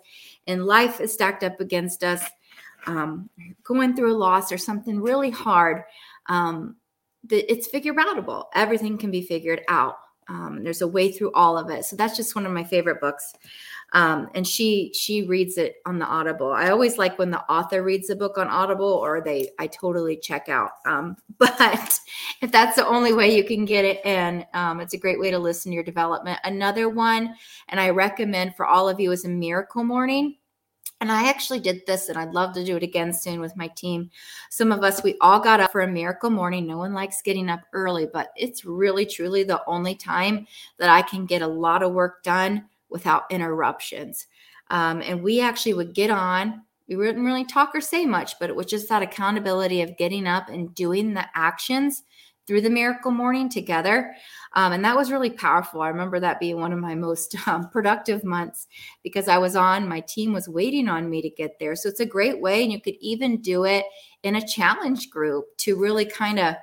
and 0.46 0.64
life 0.64 1.00
is 1.00 1.12
stacked 1.12 1.44
up 1.44 1.60
against 1.60 2.02
us, 2.02 2.24
um, 2.86 3.28
going 3.62 3.94
through 3.94 4.12
a 4.12 4.16
loss 4.16 4.50
or 4.50 4.58
something 4.58 5.00
really 5.00 5.30
hard, 5.30 5.82
um, 6.26 6.76
that 7.24 7.52
it's 7.52 7.68
figure 7.68 7.92
outable. 7.94 8.46
Everything 8.54 8.96
can 8.96 9.10
be 9.10 9.22
figured 9.22 9.60
out. 9.68 9.96
Um, 10.28 10.64
there's 10.64 10.80
a 10.80 10.88
way 10.88 11.12
through 11.12 11.32
all 11.32 11.58
of 11.58 11.70
it. 11.70 11.84
So 11.84 11.94
that's 11.94 12.16
just 12.16 12.34
one 12.34 12.46
of 12.46 12.52
my 12.52 12.64
favorite 12.64 13.00
books 13.00 13.34
um, 13.92 14.30
and 14.34 14.46
she 14.46 14.90
she 14.94 15.22
reads 15.22 15.58
it 15.58 15.76
on 15.84 15.98
the 15.98 16.06
audible. 16.06 16.52
I 16.52 16.70
always 16.70 16.96
like 16.96 17.18
when 17.18 17.30
the 17.30 17.42
author 17.50 17.82
reads 17.82 18.08
the 18.08 18.16
book 18.16 18.38
on 18.38 18.48
audible 18.48 18.86
or 18.86 19.20
they 19.20 19.50
i 19.58 19.66
totally 19.66 20.16
check 20.16 20.48
out. 20.48 20.70
Um, 20.86 21.16
but 21.38 21.98
if 22.40 22.50
that's 22.50 22.76
the 22.76 22.86
only 22.86 23.12
way 23.12 23.36
you 23.36 23.44
can 23.44 23.64
get 23.64 23.84
it 23.84 24.00
and 24.04 24.46
um, 24.54 24.80
it's 24.80 24.94
a 24.94 24.98
great 24.98 25.20
way 25.20 25.30
to 25.30 25.38
listen 25.38 25.70
to 25.70 25.74
your 25.74 25.84
development. 25.84 26.40
Another 26.44 26.88
one 26.88 27.34
and 27.68 27.80
i 27.80 27.90
recommend 27.90 28.56
for 28.56 28.66
all 28.66 28.88
of 28.88 28.98
you 28.98 29.12
is 29.12 29.24
a 29.24 29.28
miracle 29.28 29.84
morning. 29.84 30.36
And 31.00 31.10
I 31.10 31.28
actually 31.28 31.58
did 31.58 31.84
this, 31.84 32.08
and 32.08 32.16
I'd 32.16 32.32
love 32.32 32.54
to 32.54 32.64
do 32.64 32.76
it 32.76 32.84
again 32.84 33.12
soon 33.12 33.40
with 33.40 33.56
my 33.56 33.66
team. 33.66 34.08
Some 34.50 34.70
of 34.70 34.84
us, 34.84 35.02
we 35.02 35.16
all 35.20 35.40
got 35.40 35.58
up 35.58 35.72
for 35.72 35.80
a 35.80 35.88
miracle 35.88 36.30
morning. 36.30 36.64
No 36.64 36.78
one 36.78 36.94
likes 36.94 37.22
getting 37.22 37.48
up 37.48 37.58
early, 37.72 38.06
but 38.06 38.28
it's 38.36 38.64
really, 38.64 39.04
truly 39.04 39.42
the 39.42 39.64
only 39.66 39.96
time 39.96 40.46
that 40.78 40.90
I 40.90 41.02
can 41.02 41.26
get 41.26 41.42
a 41.42 41.46
lot 41.46 41.82
of 41.82 41.92
work 41.92 42.22
done 42.22 42.68
without 42.92 43.24
interruptions. 43.30 44.26
Um, 44.70 45.02
and 45.02 45.22
we 45.22 45.40
actually 45.40 45.74
would 45.74 45.94
get 45.94 46.10
on. 46.10 46.62
We 46.88 46.96
wouldn't 46.96 47.24
really 47.24 47.44
talk 47.44 47.74
or 47.74 47.80
say 47.80 48.06
much, 48.06 48.38
but 48.38 48.50
it 48.50 48.56
was 48.56 48.66
just 48.66 48.88
that 48.88 49.02
accountability 49.02 49.82
of 49.82 49.96
getting 49.96 50.26
up 50.26 50.48
and 50.48 50.74
doing 50.74 51.14
the 51.14 51.24
actions 51.34 52.02
through 52.46 52.60
the 52.60 52.70
miracle 52.70 53.10
morning 53.10 53.48
together. 53.48 54.14
Um, 54.54 54.72
and 54.72 54.84
that 54.84 54.96
was 54.96 55.10
really 55.10 55.30
powerful. 55.30 55.80
I 55.80 55.88
remember 55.88 56.18
that 56.20 56.40
being 56.40 56.58
one 56.58 56.72
of 56.72 56.78
my 56.78 56.94
most 56.94 57.36
um, 57.46 57.68
productive 57.70 58.24
months 58.24 58.66
because 59.02 59.28
I 59.28 59.38
was 59.38 59.56
on, 59.56 59.88
my 59.88 60.00
team 60.00 60.32
was 60.32 60.48
waiting 60.48 60.88
on 60.88 61.08
me 61.08 61.22
to 61.22 61.30
get 61.30 61.58
there. 61.58 61.76
So 61.76 61.88
it's 61.88 62.00
a 62.00 62.06
great 62.06 62.40
way. 62.40 62.62
And 62.62 62.72
you 62.72 62.80
could 62.80 62.96
even 63.00 63.40
do 63.40 63.64
it 63.64 63.84
in 64.22 64.36
a 64.36 64.46
challenge 64.46 65.10
group 65.10 65.44
to 65.58 65.78
really 65.78 66.04
kind 66.04 66.38
of 66.38 66.56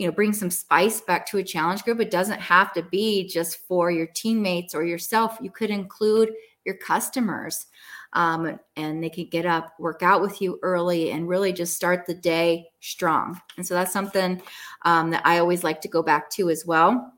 you 0.00 0.06
know 0.06 0.12
bring 0.12 0.32
some 0.32 0.50
spice 0.50 1.02
back 1.02 1.26
to 1.26 1.36
a 1.36 1.44
challenge 1.44 1.82
group. 1.82 2.00
It 2.00 2.10
doesn't 2.10 2.40
have 2.40 2.72
to 2.72 2.82
be 2.82 3.28
just 3.28 3.58
for 3.68 3.90
your 3.90 4.06
teammates 4.06 4.74
or 4.74 4.82
yourself. 4.82 5.36
You 5.42 5.50
could 5.50 5.68
include 5.68 6.32
your 6.64 6.76
customers 6.76 7.66
um, 8.14 8.58
and 8.76 9.04
they 9.04 9.10
could 9.10 9.30
get 9.30 9.44
up 9.44 9.74
work 9.78 10.02
out 10.02 10.22
with 10.22 10.40
you 10.40 10.58
early 10.62 11.10
and 11.10 11.28
really 11.28 11.52
just 11.52 11.76
start 11.76 12.06
the 12.06 12.14
day 12.14 12.66
strong. 12.80 13.38
And 13.58 13.66
so 13.66 13.74
that's 13.74 13.92
something 13.92 14.40
um, 14.86 15.10
that 15.10 15.20
i 15.26 15.38
always 15.38 15.62
like 15.62 15.82
to 15.82 15.88
go 15.88 16.02
back 16.02 16.30
to 16.30 16.48
as 16.48 16.64
well. 16.64 17.12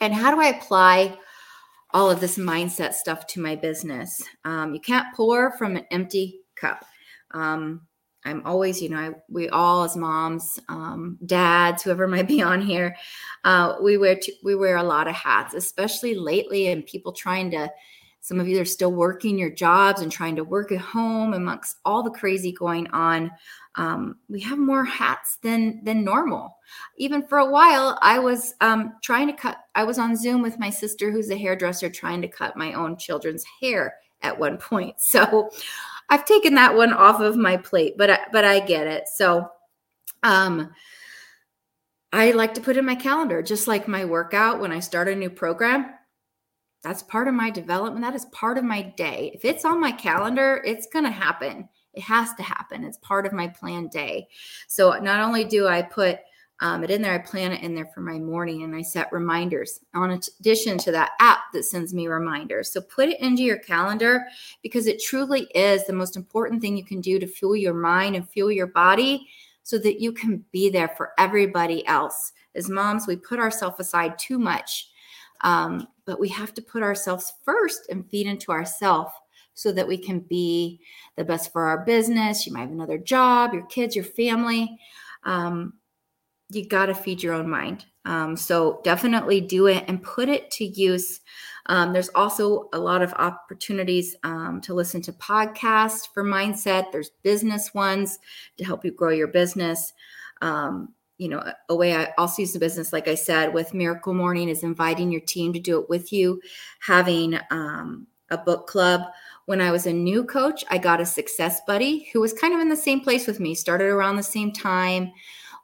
And 0.00 0.14
how 0.14 0.32
do 0.32 0.40
i 0.40 0.46
apply 0.46 1.18
all 1.90 2.08
of 2.08 2.20
this 2.20 2.38
mindset 2.38 2.94
stuff 2.94 3.26
to 3.28 3.40
my 3.40 3.56
business? 3.56 4.22
Um, 4.44 4.74
you 4.74 4.80
can't 4.80 5.12
pour 5.16 5.56
from 5.58 5.74
an 5.74 5.86
empty 5.90 6.38
cup. 6.54 6.84
Um, 7.32 7.80
I'm 8.24 8.42
always, 8.46 8.80
you 8.80 8.88
know, 8.88 8.98
I, 8.98 9.10
we 9.28 9.48
all 9.48 9.84
as 9.84 9.96
moms, 9.96 10.60
um, 10.68 11.18
dads, 11.26 11.82
whoever 11.82 12.06
might 12.08 12.28
be 12.28 12.42
on 12.42 12.60
here, 12.60 12.96
uh, 13.44 13.76
we 13.82 13.98
wear 13.98 14.16
t- 14.16 14.38
we 14.42 14.54
wear 14.54 14.76
a 14.76 14.82
lot 14.82 15.08
of 15.08 15.14
hats, 15.14 15.54
especially 15.54 16.14
lately, 16.14 16.68
and 16.68 16.86
people 16.86 17.12
trying 17.12 17.50
to. 17.52 17.70
Some 18.24 18.38
of 18.38 18.46
you 18.46 18.60
are 18.60 18.64
still 18.64 18.92
working 18.92 19.36
your 19.36 19.50
jobs 19.50 20.00
and 20.00 20.12
trying 20.12 20.36
to 20.36 20.44
work 20.44 20.70
at 20.70 20.78
home 20.78 21.34
amongst 21.34 21.78
all 21.84 22.04
the 22.04 22.10
crazy 22.10 22.52
going 22.52 22.86
on. 22.92 23.32
Um, 23.74 24.18
we 24.28 24.40
have 24.42 24.58
more 24.58 24.84
hats 24.84 25.38
than 25.42 25.82
than 25.82 26.04
normal. 26.04 26.56
Even 26.98 27.26
for 27.26 27.38
a 27.38 27.50
while, 27.50 27.98
I 28.00 28.20
was 28.20 28.54
um, 28.60 28.94
trying 29.02 29.26
to 29.26 29.32
cut. 29.32 29.58
I 29.74 29.82
was 29.82 29.98
on 29.98 30.14
Zoom 30.14 30.40
with 30.40 30.60
my 30.60 30.70
sister, 30.70 31.10
who's 31.10 31.30
a 31.30 31.36
hairdresser, 31.36 31.90
trying 31.90 32.22
to 32.22 32.28
cut 32.28 32.56
my 32.56 32.74
own 32.74 32.96
children's 32.96 33.44
hair 33.60 33.96
at 34.22 34.38
one 34.38 34.56
point. 34.56 34.96
So 35.00 35.50
I've 36.10 36.24
taken 36.24 36.54
that 36.56 36.74
one 36.76 36.92
off 36.92 37.20
of 37.20 37.36
my 37.36 37.56
plate, 37.56 37.94
but 37.96 38.10
I, 38.10 38.18
but 38.32 38.44
I 38.44 38.60
get 38.60 38.86
it. 38.86 39.08
So, 39.08 39.48
um, 40.22 40.70
I 42.12 42.32
like 42.32 42.52
to 42.54 42.60
put 42.60 42.76
in 42.76 42.84
my 42.84 42.94
calendar, 42.94 43.42
just 43.42 43.66
like 43.66 43.88
my 43.88 44.04
workout 44.04 44.60
when 44.60 44.70
I 44.70 44.80
start 44.80 45.08
a 45.08 45.14
new 45.14 45.30
program. 45.30 45.94
that's 46.82 47.02
part 47.02 47.28
of 47.28 47.34
my 47.34 47.48
development. 47.50 48.04
That 48.04 48.14
is 48.14 48.24
part 48.26 48.58
of 48.58 48.64
my 48.64 48.82
day. 48.82 49.30
If 49.34 49.44
it's 49.44 49.64
on 49.64 49.80
my 49.80 49.92
calendar, 49.92 50.62
it's 50.66 50.88
going 50.88 51.04
to 51.04 51.10
happen. 51.10 51.68
It 51.94 52.02
has 52.02 52.34
to 52.34 52.42
happen. 52.42 52.84
It's 52.84 52.98
part 52.98 53.24
of 53.24 53.32
my 53.32 53.48
planned 53.48 53.90
day. 53.90 54.28
So 54.66 54.98
not 54.98 55.20
only 55.20 55.44
do 55.44 55.68
I 55.68 55.82
put 55.82 56.18
um, 56.62 56.84
it 56.84 56.92
in 56.92 57.02
there, 57.02 57.12
I 57.12 57.18
plan 57.18 57.50
it 57.50 57.64
in 57.64 57.74
there 57.74 57.90
for 57.92 58.02
my 58.02 58.20
morning 58.20 58.62
and 58.62 58.72
I 58.74 58.82
set 58.82 59.12
reminders 59.12 59.80
on 59.94 60.12
addition 60.12 60.78
to 60.78 60.92
that 60.92 61.10
app 61.18 61.40
that 61.52 61.64
sends 61.64 61.92
me 61.92 62.06
reminders. 62.06 62.72
So 62.72 62.80
put 62.80 63.08
it 63.08 63.20
into 63.20 63.42
your 63.42 63.58
calendar 63.58 64.24
because 64.62 64.86
it 64.86 65.02
truly 65.02 65.48
is 65.56 65.84
the 65.84 65.92
most 65.92 66.16
important 66.16 66.62
thing 66.62 66.76
you 66.76 66.84
can 66.84 67.00
do 67.00 67.18
to 67.18 67.26
fuel 67.26 67.56
your 67.56 67.74
mind 67.74 68.14
and 68.14 68.30
fuel 68.30 68.52
your 68.52 68.68
body 68.68 69.26
so 69.64 69.76
that 69.78 70.00
you 70.00 70.12
can 70.12 70.44
be 70.52 70.70
there 70.70 70.86
for 70.96 71.10
everybody 71.18 71.84
else. 71.88 72.32
As 72.54 72.68
moms, 72.68 73.08
we 73.08 73.16
put 73.16 73.40
ourselves 73.40 73.80
aside 73.80 74.16
too 74.16 74.38
much, 74.38 74.88
um, 75.40 75.88
but 76.04 76.20
we 76.20 76.28
have 76.28 76.54
to 76.54 76.62
put 76.62 76.84
ourselves 76.84 77.32
first 77.44 77.88
and 77.90 78.08
feed 78.08 78.28
into 78.28 78.52
ourselves 78.52 79.10
so 79.54 79.72
that 79.72 79.88
we 79.88 79.98
can 79.98 80.20
be 80.20 80.80
the 81.16 81.24
best 81.24 81.52
for 81.52 81.64
our 81.64 81.84
business. 81.84 82.46
You 82.46 82.52
might 82.52 82.60
have 82.60 82.70
another 82.70 82.98
job, 82.98 83.52
your 83.52 83.66
kids, 83.66 83.96
your 83.96 84.04
family. 84.04 84.78
Um, 85.24 85.72
you 86.54 86.66
got 86.66 86.86
to 86.86 86.94
feed 86.94 87.22
your 87.22 87.34
own 87.34 87.48
mind. 87.48 87.86
Um, 88.04 88.36
so 88.36 88.80
definitely 88.82 89.40
do 89.40 89.66
it 89.66 89.84
and 89.86 90.02
put 90.02 90.28
it 90.28 90.50
to 90.52 90.64
use. 90.64 91.20
Um, 91.66 91.92
there's 91.92 92.10
also 92.14 92.68
a 92.72 92.78
lot 92.78 93.02
of 93.02 93.12
opportunities 93.14 94.16
um, 94.24 94.60
to 94.62 94.74
listen 94.74 95.00
to 95.02 95.12
podcasts 95.12 96.08
for 96.12 96.24
mindset. 96.24 96.90
There's 96.90 97.10
business 97.22 97.72
ones 97.72 98.18
to 98.58 98.64
help 98.64 98.84
you 98.84 98.90
grow 98.90 99.10
your 99.10 99.28
business. 99.28 99.92
Um, 100.40 100.92
you 101.18 101.28
know, 101.28 101.44
a 101.68 101.76
way 101.76 101.94
I 101.94 102.12
also 102.18 102.42
use 102.42 102.52
the 102.52 102.58
business, 102.58 102.92
like 102.92 103.06
I 103.06 103.14
said, 103.14 103.54
with 103.54 103.74
Miracle 103.74 104.12
Morning 104.12 104.48
is 104.48 104.64
inviting 104.64 105.12
your 105.12 105.20
team 105.20 105.52
to 105.52 105.60
do 105.60 105.78
it 105.78 105.88
with 105.88 106.12
you, 106.12 106.40
having 106.80 107.38
um, 107.52 108.08
a 108.30 108.38
book 108.38 108.66
club. 108.66 109.02
When 109.46 109.60
I 109.60 109.70
was 109.70 109.86
a 109.86 109.92
new 109.92 110.24
coach, 110.24 110.64
I 110.70 110.78
got 110.78 111.00
a 111.00 111.06
success 111.06 111.60
buddy 111.64 112.08
who 112.12 112.20
was 112.20 112.32
kind 112.32 112.54
of 112.54 112.60
in 112.60 112.68
the 112.68 112.76
same 112.76 113.00
place 113.00 113.28
with 113.28 113.38
me, 113.38 113.54
started 113.54 113.86
around 113.86 114.16
the 114.16 114.22
same 114.24 114.52
time. 114.52 115.12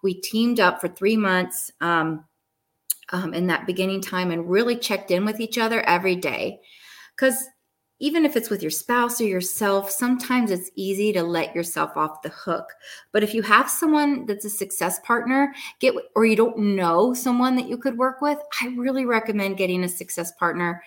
We 0.03 0.15
teamed 0.15 0.61
up 0.61 0.81
for 0.81 0.89
three 0.89 1.17
months 1.17 1.71
um, 1.81 2.25
um, 3.11 3.35
in 3.35 3.47
that 3.49 3.67
beginning 3.67 4.01
time 4.01 4.31
and 4.31 4.49
really 4.49 4.77
checked 4.77 5.11
in 5.11 5.25
with 5.25 5.41
each 5.41 5.59
other 5.59 5.83
every 5.83 6.17
day. 6.17 6.61
Because 7.17 7.45
even 8.01 8.25
if 8.25 8.37
it's 8.37 8.51
with 8.51 8.63
your 8.63 8.71
spouse 8.71 9.21
or 9.21 9.25
yourself, 9.25 9.91
sometimes 9.91 10.51
it's 10.51 10.71
easy 10.77 11.13
to 11.13 11.23
let 11.23 11.55
yourself 11.55 11.97
off 11.97 12.23
the 12.23 12.29
hook. 12.29 12.67
But 13.13 13.25
if 13.25 13.35
you 13.35 13.43
have 13.43 13.69
someone 13.69 14.25
that's 14.25 14.45
a 14.45 14.51
success 14.51 15.01
partner, 15.01 15.53
get 15.81 15.95
or 16.15 16.25
you 16.25 16.37
don't 16.37 16.59
know 16.59 17.13
someone 17.13 17.57
that 17.57 17.69
you 17.69 17.77
could 17.77 17.99
work 17.99 18.21
with, 18.21 18.39
I 18.63 18.69
really 18.77 19.05
recommend 19.05 19.57
getting 19.57 19.83
a 19.83 19.89
success 19.89 20.31
partner 20.33 20.83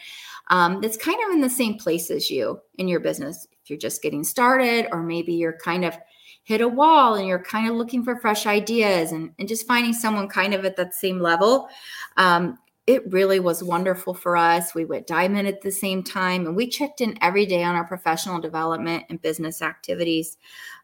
um, 0.50 0.80
that's 0.80 0.98
kind 0.98 1.18
of 1.26 1.34
in 1.34 1.42
the 1.42 1.50
same 1.50 1.78
place 1.78 2.10
as 2.12 2.30
you 2.30 2.62
in 2.78 2.88
your 2.88 3.02
business. 3.02 3.46
If 3.62 3.70
you're 3.70 3.80
just 3.80 4.02
getting 4.02 4.24
started, 4.24 4.88
or 4.92 5.04
maybe 5.04 5.34
you're 5.34 5.58
kind 5.58 5.84
of 5.84 5.98
hit 6.44 6.62
a 6.62 6.68
wall 6.68 7.16
and 7.16 7.28
you're 7.28 7.44
kind 7.44 7.70
of 7.70 7.76
looking 7.76 8.04
for 8.04 8.16
fresh 8.16 8.46
ideas 8.46 9.12
and, 9.12 9.32
and 9.38 9.48
just 9.48 9.68
finding 9.68 9.94
someone 9.94 10.28
kind 10.28 10.54
of 10.54 10.66
at 10.66 10.76
that 10.76 10.94
same 10.94 11.20
level. 11.20 11.70
Um, 12.18 12.58
it 12.88 13.10
really 13.12 13.40
was 13.40 13.64
wonderful 13.64 14.14
for 14.14 14.36
us. 14.36 14.74
We 14.74 14.86
went 14.86 15.06
diamond 15.06 15.48
at 15.48 15.62
the 15.62 15.72
same 15.72 16.04
time 16.04 16.48
and 16.48 16.56
we 16.56 16.68
checked 16.68 17.00
in 17.00 17.18
every 17.22 17.46
day 17.46 17.64
on 17.64 17.76
our 17.76 17.86
professional 17.86 18.42
development 18.42 19.06
and 19.10 19.22
business 19.22 19.62
activities. 19.62 20.38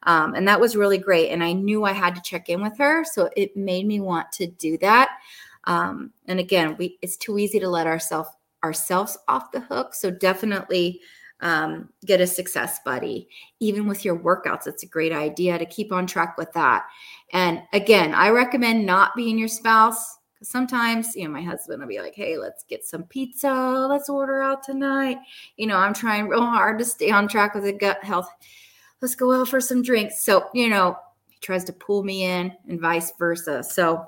Um, 0.03 0.35
and 0.35 0.47
that 0.47 0.61
was 0.61 0.75
really 0.75 0.99
great. 0.99 1.31
And 1.31 1.43
I 1.43 1.53
knew 1.53 1.83
I 1.83 1.93
had 1.93 2.13
to 2.15 2.21
check 2.21 2.49
in 2.49 2.61
with 2.61 2.77
her. 2.77 3.03
So 3.03 3.29
it 3.35 3.57
made 3.57 3.87
me 3.87 3.99
want 3.99 4.31
to 4.33 4.45
do 4.45 4.77
that. 4.77 5.09
Um, 5.63 6.13
and 6.27 6.39
again, 6.39 6.77
we 6.77 6.97
it's 7.01 7.17
too 7.17 7.39
easy 7.39 7.59
to 7.59 7.67
let 7.67 7.87
ourselves 7.87 8.29
ourselves 8.63 9.17
off 9.27 9.51
the 9.51 9.59
hook. 9.59 9.93
So 9.93 10.11
definitely 10.11 11.01
um, 11.41 11.89
get 12.05 12.21
a 12.21 12.27
success 12.27 12.79
buddy. 12.83 13.27
Even 13.59 13.87
with 13.87 14.03
your 14.03 14.17
workouts, 14.17 14.67
it's 14.67 14.83
a 14.83 14.87
great 14.87 15.11
idea 15.11 15.57
to 15.57 15.65
keep 15.65 15.91
on 15.91 16.07
track 16.07 16.37
with 16.37 16.51
that. 16.53 16.85
And 17.33 17.61
again, 17.73 18.13
I 18.13 18.29
recommend 18.29 18.85
not 18.85 19.15
being 19.15 19.37
your 19.37 19.47
spouse 19.47 20.17
because 20.33 20.49
sometimes, 20.49 21.15
you 21.15 21.25
know, 21.25 21.31
my 21.31 21.41
husband 21.41 21.81
will 21.81 21.87
be 21.87 21.99
like, 21.99 22.15
hey, 22.15 22.37
let's 22.37 22.63
get 22.63 22.85
some 22.85 23.03
pizza. 23.03 23.51
Let's 23.89 24.09
order 24.09 24.41
out 24.41 24.63
tonight. 24.63 25.17
You 25.57 25.67
know, 25.67 25.77
I'm 25.77 25.93
trying 25.93 26.27
real 26.27 26.45
hard 26.45 26.79
to 26.79 26.85
stay 26.85 27.11
on 27.11 27.27
track 27.27 27.55
with 27.55 27.63
the 27.63 27.73
gut 27.73 28.03
health. 28.03 28.29
Let's 29.01 29.15
go 29.15 29.33
out 29.33 29.49
for 29.49 29.61
some 29.61 29.81
drinks. 29.81 30.23
So, 30.23 30.49
you 30.53 30.69
know, 30.69 30.97
he 31.27 31.37
tries 31.39 31.63
to 31.65 31.73
pull 31.73 32.03
me 32.03 32.23
in 32.23 32.53
and 32.67 32.79
vice 32.79 33.13
versa. 33.17 33.63
So, 33.63 34.05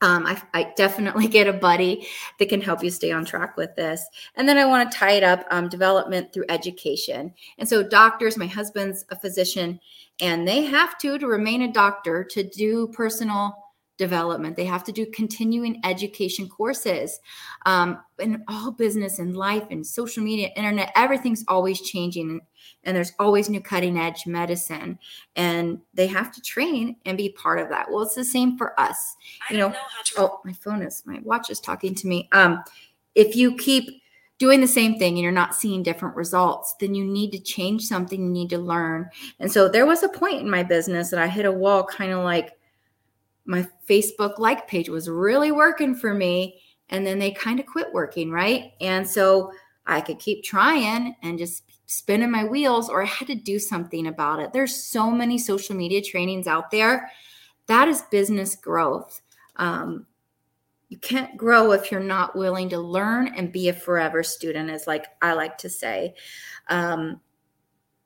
um, 0.00 0.26
I, 0.26 0.40
I, 0.54 0.72
definitely 0.76 1.26
get 1.28 1.48
a 1.48 1.52
buddy 1.52 2.06
that 2.38 2.48
can 2.48 2.60
help 2.60 2.82
you 2.82 2.90
stay 2.90 3.10
on 3.10 3.24
track 3.24 3.56
with 3.56 3.74
this. 3.74 4.04
And 4.36 4.48
then 4.48 4.56
I 4.56 4.64
want 4.64 4.90
to 4.90 4.96
tie 4.96 5.12
it 5.12 5.24
up 5.24 5.44
um, 5.50 5.68
development 5.68 6.32
through 6.32 6.44
education. 6.48 7.34
And 7.58 7.68
so, 7.68 7.82
doctors, 7.82 8.36
my 8.36 8.46
husband's 8.46 9.04
a 9.10 9.16
physician, 9.16 9.80
and 10.20 10.46
they 10.46 10.64
have 10.64 10.98
to, 10.98 11.18
to 11.18 11.26
remain 11.26 11.62
a 11.62 11.72
doctor, 11.72 12.24
to 12.24 12.42
do 12.42 12.88
personal 12.88 13.67
development. 13.98 14.56
They 14.56 14.64
have 14.64 14.84
to 14.84 14.92
do 14.92 15.04
continuing 15.06 15.80
education 15.84 16.48
courses. 16.48 17.18
Um, 17.66 18.00
in 18.18 18.42
all 18.48 18.70
business 18.70 19.18
and 19.18 19.36
life 19.36 19.64
and 19.70 19.86
social 19.86 20.24
media, 20.24 20.48
internet, 20.56 20.92
everything's 20.96 21.44
always 21.48 21.80
changing. 21.82 22.40
And, 22.84 22.96
there's 22.96 23.12
always 23.18 23.50
new 23.50 23.60
cutting 23.60 23.98
edge 23.98 24.26
medicine. 24.26 24.98
And 25.36 25.80
they 25.92 26.06
have 26.06 26.32
to 26.32 26.40
train 26.40 26.96
and 27.04 27.18
be 27.18 27.30
part 27.30 27.58
of 27.58 27.68
that. 27.68 27.90
Well, 27.90 28.02
it's 28.02 28.14
the 28.14 28.24
same 28.24 28.56
for 28.56 28.78
us. 28.80 29.16
I 29.48 29.52
you 29.52 29.60
know, 29.60 29.68
know 29.68 29.74
to- 30.04 30.20
oh, 30.20 30.40
my 30.44 30.54
phone 30.54 30.82
is, 30.82 31.02
my 31.04 31.20
watch 31.22 31.50
is 31.50 31.60
talking 31.60 31.94
to 31.96 32.06
me. 32.06 32.28
Um, 32.32 32.64
if 33.14 33.36
you 33.36 33.56
keep 33.56 34.00
doing 34.38 34.60
the 34.60 34.68
same 34.68 34.98
thing 34.98 35.14
and 35.14 35.22
you're 35.22 35.32
not 35.32 35.54
seeing 35.54 35.82
different 35.82 36.14
results, 36.14 36.76
then 36.80 36.94
you 36.94 37.04
need 37.04 37.32
to 37.32 37.40
change 37.40 37.84
something, 37.84 38.22
you 38.22 38.30
need 38.30 38.50
to 38.50 38.58
learn. 38.58 39.10
And 39.40 39.50
so 39.50 39.68
there 39.68 39.86
was 39.86 40.04
a 40.04 40.08
point 40.08 40.40
in 40.40 40.48
my 40.48 40.62
business 40.62 41.10
that 41.10 41.20
I 41.20 41.26
hit 41.26 41.44
a 41.44 41.52
wall, 41.52 41.84
kind 41.84 42.12
of 42.12 42.22
like, 42.22 42.57
my 43.48 43.66
Facebook 43.88 44.38
like 44.38 44.68
page 44.68 44.90
was 44.90 45.08
really 45.08 45.50
working 45.50 45.94
for 45.94 46.12
me. 46.12 46.60
And 46.90 47.06
then 47.06 47.18
they 47.18 47.30
kind 47.30 47.58
of 47.58 47.66
quit 47.66 47.92
working, 47.92 48.30
right? 48.30 48.72
And 48.80 49.08
so 49.08 49.50
I 49.86 50.02
could 50.02 50.18
keep 50.18 50.44
trying 50.44 51.16
and 51.22 51.38
just 51.38 51.64
spinning 51.86 52.30
my 52.30 52.44
wheels, 52.44 52.90
or 52.90 53.02
I 53.02 53.06
had 53.06 53.26
to 53.28 53.34
do 53.34 53.58
something 53.58 54.06
about 54.06 54.40
it. 54.40 54.52
There's 54.52 54.76
so 54.76 55.10
many 55.10 55.38
social 55.38 55.74
media 55.74 56.02
trainings 56.02 56.46
out 56.46 56.70
there. 56.70 57.10
That 57.66 57.88
is 57.88 58.02
business 58.10 58.54
growth. 58.54 59.20
Um, 59.56 60.06
you 60.90 60.98
can't 60.98 61.36
grow 61.38 61.72
if 61.72 61.90
you're 61.90 62.00
not 62.00 62.36
willing 62.36 62.68
to 62.70 62.78
learn 62.78 63.28
and 63.28 63.50
be 63.52 63.70
a 63.70 63.72
forever 63.72 64.22
student, 64.22 64.68
as 64.68 64.86
like 64.86 65.06
I 65.22 65.32
like 65.32 65.56
to 65.58 65.70
say. 65.70 66.14
Um, 66.68 67.20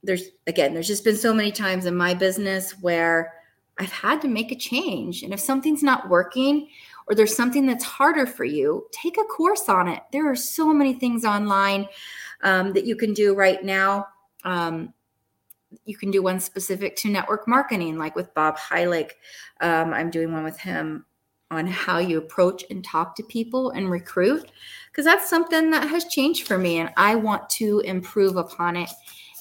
there's 0.04 0.28
again, 0.46 0.72
there's 0.72 0.88
just 0.88 1.04
been 1.04 1.16
so 1.16 1.34
many 1.34 1.50
times 1.50 1.86
in 1.86 1.96
my 1.96 2.14
business 2.14 2.72
where 2.80 3.34
I've 3.82 3.92
had 3.92 4.20
to 4.22 4.28
make 4.28 4.52
a 4.52 4.56
change. 4.56 5.22
And 5.24 5.32
if 5.32 5.40
something's 5.40 5.82
not 5.82 6.08
working 6.08 6.68
or 7.06 7.16
there's 7.16 7.36
something 7.36 7.66
that's 7.66 7.84
harder 7.84 8.26
for 8.26 8.44
you, 8.44 8.86
take 8.92 9.18
a 9.18 9.24
course 9.24 9.68
on 9.68 9.88
it. 9.88 10.02
There 10.12 10.30
are 10.30 10.36
so 10.36 10.72
many 10.72 10.94
things 10.94 11.24
online 11.24 11.88
um, 12.42 12.72
that 12.74 12.86
you 12.86 12.94
can 12.94 13.12
do 13.12 13.34
right 13.34 13.62
now. 13.64 14.06
Um, 14.44 14.94
you 15.84 15.96
can 15.96 16.10
do 16.10 16.22
one 16.22 16.38
specific 16.38 16.94
to 16.96 17.08
network 17.08 17.48
marketing, 17.48 17.98
like 17.98 18.14
with 18.14 18.32
Bob 18.34 18.56
Heilig. 18.56 19.10
Um, 19.60 19.92
I'm 19.92 20.10
doing 20.10 20.32
one 20.32 20.44
with 20.44 20.58
him 20.58 21.06
on 21.50 21.66
how 21.66 21.98
you 21.98 22.18
approach 22.18 22.64
and 22.70 22.84
talk 22.84 23.16
to 23.16 23.22
people 23.24 23.70
and 23.70 23.90
recruit, 23.90 24.50
because 24.90 25.04
that's 25.04 25.28
something 25.28 25.70
that 25.70 25.88
has 25.88 26.04
changed 26.06 26.46
for 26.46 26.56
me. 26.56 26.78
And 26.78 26.90
I 26.96 27.14
want 27.14 27.50
to 27.50 27.80
improve 27.80 28.36
upon 28.36 28.76
it 28.76 28.90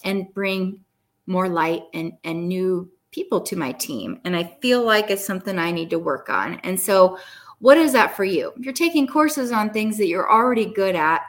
and 0.04 0.34
bring 0.34 0.80
more 1.28 1.48
light 1.48 1.84
and, 1.94 2.14
and 2.24 2.48
new 2.48 2.90
people 3.12 3.42
to 3.42 3.56
my 3.56 3.72
team. 3.74 4.20
And 4.24 4.36
I 4.36 4.58
feel 4.62 4.84
like 4.84 5.10
it's 5.10 5.26
something 5.26 5.60
I 5.60 5.72
need 5.72 5.90
to 5.92 6.00
work 6.00 6.30
on. 6.30 6.56
And 6.64 6.80
so, 6.80 7.18
what 7.60 7.78
is 7.78 7.94
that 7.94 8.16
for 8.16 8.24
you? 8.24 8.54
You're 8.58 8.74
taking 8.74 9.06
courses 9.06 9.52
on 9.52 9.70
things 9.70 9.98
that 9.98 10.08
you're 10.08 10.32
already 10.32 10.66
good 10.66 10.96
at, 10.96 11.22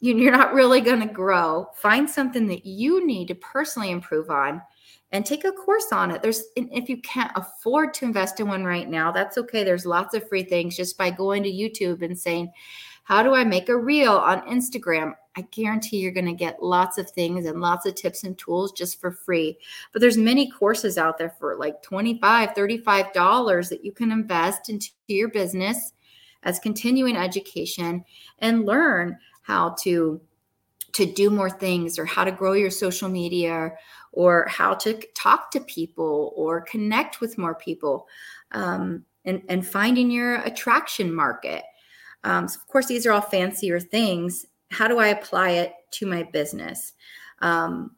you're 0.00 0.32
not 0.32 0.52
really 0.52 0.80
going 0.80 1.00
to 1.00 1.12
grow. 1.12 1.68
Find 1.76 2.10
something 2.10 2.46
that 2.48 2.66
you 2.66 3.06
need 3.06 3.28
to 3.28 3.34
personally 3.36 3.90
improve 3.90 4.30
on 4.30 4.60
and 5.12 5.24
take 5.24 5.44
a 5.44 5.52
course 5.52 5.92
on 5.92 6.10
it. 6.10 6.22
There's 6.22 6.42
if 6.56 6.88
you 6.88 7.00
can't 7.02 7.30
afford 7.36 7.94
to 7.94 8.04
invest 8.04 8.40
in 8.40 8.48
one 8.48 8.64
right 8.64 8.88
now, 8.88 9.12
that's 9.12 9.38
okay. 9.38 9.62
There's 9.64 9.86
lots 9.86 10.14
of 10.14 10.28
free 10.28 10.42
things 10.42 10.76
just 10.76 10.98
by 10.98 11.10
going 11.10 11.42
to 11.44 11.50
YouTube 11.50 12.02
and 12.02 12.18
saying, 12.18 12.52
"How 13.04 13.22
do 13.22 13.32
I 13.32 13.44
make 13.44 13.68
a 13.68 13.78
reel 13.78 14.12
on 14.12 14.42
Instagram?" 14.42 15.14
I 15.36 15.42
guarantee 15.50 15.98
you're 15.98 16.12
going 16.12 16.26
to 16.26 16.32
get 16.32 16.62
lots 16.62 16.96
of 16.98 17.10
things 17.10 17.46
and 17.46 17.60
lots 17.60 17.86
of 17.86 17.94
tips 17.94 18.24
and 18.24 18.38
tools 18.38 18.72
just 18.72 19.00
for 19.00 19.10
free. 19.10 19.58
But 19.92 20.00
there's 20.00 20.16
many 20.16 20.50
courses 20.50 20.96
out 20.96 21.18
there 21.18 21.34
for 21.38 21.56
like 21.56 21.82
25, 21.82 22.54
35 22.54 23.12
dollars 23.12 23.68
that 23.68 23.84
you 23.84 23.92
can 23.92 24.12
invest 24.12 24.68
into 24.68 24.90
your 25.08 25.28
business 25.28 25.92
as 26.44 26.58
continuing 26.58 27.16
education 27.16 28.04
and 28.38 28.66
learn 28.66 29.18
how 29.42 29.74
to 29.82 30.20
to 30.92 31.06
do 31.06 31.28
more 31.28 31.50
things 31.50 31.98
or 31.98 32.04
how 32.04 32.22
to 32.22 32.30
grow 32.30 32.52
your 32.52 32.70
social 32.70 33.08
media 33.08 33.72
or 34.12 34.46
how 34.48 34.72
to 34.74 35.02
talk 35.16 35.50
to 35.50 35.60
people 35.60 36.32
or 36.36 36.60
connect 36.60 37.20
with 37.20 37.36
more 37.36 37.56
people 37.56 38.06
um, 38.52 39.04
and, 39.24 39.42
and 39.48 39.66
finding 39.66 40.08
your 40.08 40.36
attraction 40.42 41.12
market. 41.12 41.64
Um, 42.22 42.46
so 42.46 42.60
of 42.60 42.68
course, 42.68 42.86
these 42.86 43.06
are 43.06 43.12
all 43.12 43.20
fancier 43.20 43.80
things 43.80 44.46
how 44.74 44.88
do 44.88 44.98
I 44.98 45.08
apply 45.08 45.50
it 45.50 45.74
to 45.92 46.06
my 46.06 46.24
business? 46.24 46.92
Um, 47.40 47.92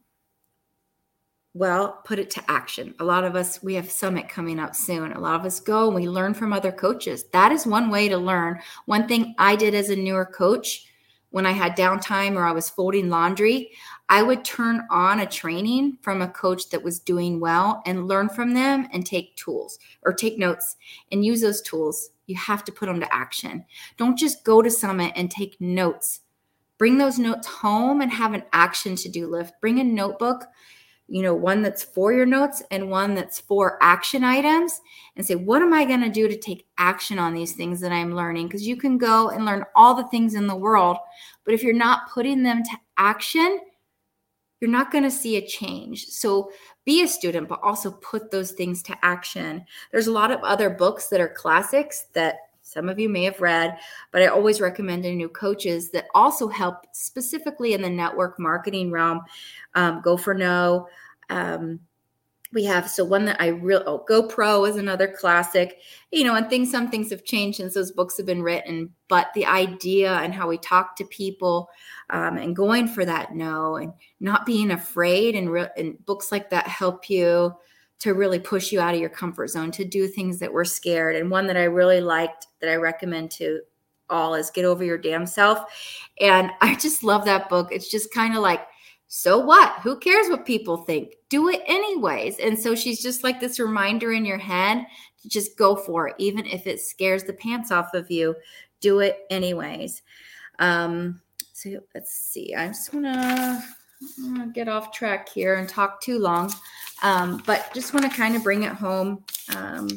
well, 1.55 2.03
put 2.05 2.19
it 2.19 2.29
to 2.33 2.51
action. 2.51 2.95
A 3.01 3.05
lot 3.05 3.25
of 3.25 3.35
us, 3.35 3.62
we 3.62 3.75
have 3.75 3.91
summit 3.91 4.29
coming 4.29 4.59
up 4.59 4.75
soon. 4.75 5.12
A 5.12 5.21
lot 5.21 5.41
of 5.41 5.47
us 5.47 5.59
go 5.59 5.87
and 5.87 5.95
we 5.95 6.07
learn 6.07 6.35
from 6.35 6.53
other 6.53 6.71
coaches. 6.71 7.25
That 7.33 7.51
is 7.51 7.67
one 7.67 7.89
way 7.89 8.11
to 8.11 8.19
learn. 8.19 8.61
One 8.85 9.09
thing 9.09 9.35
I 9.39 9.57
did 9.57 9.75
as 9.75 9.89
a 9.89 9.97
newer 9.97 10.27
coach 10.27 10.87
when 11.31 11.47
I 11.47 11.53
had 11.53 11.77
downtime 11.77 12.37
or 12.37 12.45
I 12.45 12.53
was 12.53 12.71
folding 12.71 13.09
laundry, 13.09 13.73
I 14.09 14.23
would 14.23 14.45
turn 14.45 14.87
on 14.91 15.21
a 15.21 15.27
training 15.27 15.99
from 16.03 16.23
a 16.23 16.29
coach 16.29 16.69
that 16.71 16.83
was 16.83 17.01
doing 17.01 17.41
well 17.41 17.83
and 17.87 18.07
learn 18.07 18.29
from 18.29 18.55
them 18.55 18.89
and 18.93 19.05
take 19.05 19.37
tools 19.37 19.79
or 20.03 20.12
take 20.12 20.39
notes 20.39 20.77
and 21.11 21.25
use 21.25 21.41
those 21.41 21.62
tools. 21.62 22.11
You 22.27 22.37
have 22.37 22.65
to 22.65 22.73
put 22.73 22.87
them 22.87 23.01
to 23.01 23.15
action. 23.15 23.65
Don't 23.97 24.19
just 24.19 24.45
go 24.45 24.62
to 24.62 24.71
summit 24.71 25.12
and 25.17 25.31
take 25.31 25.61
notes. 25.61 26.21
Bring 26.79 26.99
those 26.99 27.19
notes 27.19 27.47
home 27.47 28.01
and 28.01 28.12
have 28.12 28.35
an 28.35 28.43
action 28.53 28.97
to 28.97 29.09
do 29.09 29.27
list. 29.27 29.55
Bring 29.61 29.81
a 29.81 29.85
notebook 29.85 30.47
you 31.09 31.23
know, 31.23 31.35
one 31.35 31.62
that's 31.62 31.85
for 31.85 32.12
your 32.12 32.27
notes 32.27 32.62
and 32.71 32.91
one 32.91 33.15
that's 33.15 33.39
for 33.39 33.79
action 33.81 34.25
items 34.25 34.81
and 35.15 35.25
say, 35.25 35.37
what 35.37 35.62
am 35.62 35.73
I 35.73 35.85
going 35.85 36.01
to 36.01 36.11
do 36.11 36.27
to 36.27 36.37
take 36.37 36.67
action 36.79 37.19
on 37.19 37.33
these 37.33 37.53
things 37.53 37.81
that 37.81 37.93
I'm 37.93 38.17
learning? 38.17 38.49
Because 38.49 38.67
you 38.67 38.77
can 38.77 38.99
go 38.99 39.29
and 39.29 39.45
learn 39.45 39.65
all 39.77 39.95
the 39.95 40.09
things 40.09 40.35
in 40.35 40.49
the 40.49 40.57
world, 40.57 40.97
but 41.45 41.55
if 41.55 41.62
you're 41.62 41.75
not 41.75 42.11
putting 42.11 42.43
them 42.43 42.62
to 42.65 42.71
action, 42.97 43.61
you're 44.61 44.71
not 44.71 44.91
going 44.91 45.05
to 45.05 45.11
see 45.11 45.37
a 45.37 45.47
change. 45.47 46.07
So 46.07 46.51
be 46.85 47.03
a 47.03 47.09
student, 47.09 47.49
but 47.49 47.61
also 47.62 47.93
put 47.93 48.31
those 48.31 48.53
things 48.53 48.83
to 48.85 48.97
action. 49.05 49.65
There's 49.93 50.07
a 50.09 50.12
lot 50.12 50.33
of 50.33 50.41
other 50.41 50.71
books 50.71 51.09
that 51.09 51.21
are 51.21 51.29
classics 51.29 52.07
that 52.15 52.37
some 52.77 52.91
of 52.91 52.99
you 52.99 53.09
may 53.09 53.25
have 53.25 53.41
read, 53.41 53.79
but 54.12 54.21
I 54.21 54.27
always 54.27 54.61
recommend 54.61 55.05
to 55.05 55.15
new 55.15 55.31
coaches 55.31 55.91
that 55.93 56.09
also 56.15 56.47
help 56.47 56.87
specifically 56.93 57.73
in 57.73 57.81
the 57.81 57.89
network 57.89 58.39
marketing 58.39 58.91
realm. 58.91 59.23
Um, 59.75 60.03
Go 60.05 60.19
for 60.19 60.35
No. 60.35 60.87
Um, 61.31 61.81
we 62.53 62.65
have 62.65 62.89
so 62.89 63.05
one 63.05 63.25
that 63.25 63.41
I 63.41 63.49
real 63.49 63.83
oh, 63.87 64.05
Go 64.07 64.29
Pro 64.29 64.67
is 64.67 64.77
another 64.77 65.09
classic, 65.09 65.79
you 66.12 66.23
know, 66.23 66.35
and 66.35 66.49
things 66.49 66.71
some 66.71 66.91
things 66.91 67.11
have 67.11 67.25
changed 67.25 67.57
since 67.57 67.75
those 67.75 67.93
books 67.93 68.17
have 68.19 68.27
been 68.27 68.43
written, 68.43 68.91
but 69.09 69.29
the 69.35 69.47
idea 69.47 70.12
and 70.12 70.35
how 70.35 70.47
we 70.49 70.59
talk 70.59 70.97
to 70.97 71.05
people 71.07 71.69
um, 72.11 72.37
and 72.37 72.55
going 72.55 72.89
for 72.89 73.05
that 73.05 73.35
no 73.35 73.77
and 73.77 73.93
not 74.21 74.47
being 74.47 74.71
afraid 74.71 75.35
and, 75.35 75.51
re- 75.51 75.69
and 75.77 76.05
books 76.07 76.31
like 76.31 76.51
that 76.51 76.67
help 76.69 77.11
you 77.11 77.53
to 77.99 78.13
really 78.13 78.39
push 78.39 78.73
you 78.73 78.81
out 78.81 78.95
of 78.95 79.01
your 79.01 79.09
comfort 79.09 79.49
zone 79.49 79.71
to 79.73 79.85
do 79.85 80.07
things 80.07 80.39
that 80.39 80.53
we're 80.53 80.65
scared. 80.65 81.17
And 81.17 81.31
one 81.31 81.47
that 81.47 81.57
I 81.57 81.65
really 81.65 82.01
liked 82.01 82.47
that 82.61 82.71
I 82.71 82.77
recommend 82.77 83.31
to 83.33 83.61
all 84.11 84.35
is 84.35 84.51
Get 84.51 84.65
Over 84.65 84.85
Your 84.85 84.99
Damn 84.99 85.27
Self. 85.27 85.61
And 86.21 86.51
I 86.61 86.75
just 86.77 87.03
love 87.03 87.25
that 87.25 87.49
book. 87.49 87.69
It's 87.71 87.91
just 87.91 88.13
kind 88.13 88.37
of 88.37 88.43
like, 88.43 88.67
so 89.09 89.39
what? 89.39 89.73
Who 89.81 89.99
cares 89.99 90.29
what 90.29 90.45
people 90.45 90.79
think? 90.79 91.15
Do 91.31 91.49
it 91.49 91.63
anyways. 91.67 92.39
And 92.39 92.59
so 92.59 92.75
she's 92.75 93.01
just 93.01 93.23
like 93.23 93.41
this 93.41 93.61
reminder 93.61 94.13
in 94.13 94.25
your 94.25 94.39
head 94.39 94.85
to 95.23 95.29
just 95.29 95.57
go 95.57 95.77
for 95.77 96.09
it, 96.09 96.17
even 96.19 96.45
if 96.47 96.67
it 96.67 96.81
scares 96.81 97.25
the 97.25 97.33
pants 97.33 97.71
off 97.71 97.95
of 97.95 98.11
you. 98.11 98.35
Do 98.81 99.01
it 99.01 99.21
anyways. 99.31 100.03
Um, 100.59 101.21
so 101.53 101.81
let's 101.95 102.13
see. 102.13 102.55
I 102.55 102.67
just 102.67 102.93
want 102.93 103.07
to 103.07 103.63
get 104.53 104.69
off 104.69 104.93
track 104.93 105.29
here 105.29 105.57
and 105.57 105.69
talk 105.69 106.01
too 106.01 106.19
long. 106.19 106.53
Um, 107.03 107.43
but 107.47 107.73
just 107.75 107.93
want 107.93 108.11
to 108.11 108.17
kind 108.17 108.37
of 108.37 108.43
bring 108.43 108.63
it 108.63 108.73
home. 108.73 109.23
Um, 109.55 109.89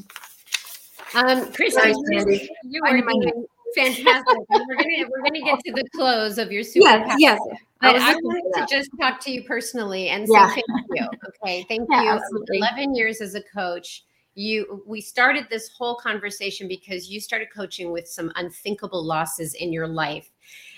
um, 1.16 1.52
Christy, 1.54 1.90
you, 1.90 2.50
you 2.64 2.82
are 2.86 3.02
doing 3.02 3.46
fantastic. 3.76 4.38
we're 4.50 4.76
gonna 4.76 5.10
we're 5.10 5.24
gonna 5.24 5.42
get 5.42 5.60
to 5.66 5.74
the 5.74 5.86
close 5.96 6.38
of 6.38 6.52
your 6.52 6.64
super. 6.64 6.88
Yes, 6.88 7.18
yes. 7.20 7.40
But 7.82 7.96
I, 7.96 8.12
I 8.12 8.16
wanted 8.16 8.60
to 8.60 8.76
just 8.76 8.90
talk 9.00 9.20
to 9.22 9.32
you 9.32 9.44
personally 9.44 10.10
and 10.10 10.28
say 10.28 10.34
yeah. 10.34 10.50
thank 10.50 10.66
you. 10.92 11.08
Okay, 11.28 11.66
thank 11.70 11.88
yeah, 11.92 12.04
you. 12.04 12.10
Absolutely. 12.10 12.58
Eleven 12.58 12.96
years 12.96 13.22
as 13.22 13.36
a 13.36 13.42
coach. 13.42 14.04
You, 14.36 14.84
we 14.86 15.02
started 15.02 15.48
this 15.50 15.70
whole 15.70 15.96
conversation 15.96 16.68
because 16.70 17.10
you 17.10 17.20
started 17.20 17.50
coaching 17.54 17.92
with 17.92 18.08
some 18.08 18.32
unthinkable 18.36 19.04
losses 19.04 19.54
in 19.56 19.74
your 19.74 19.88
life, 19.88 20.32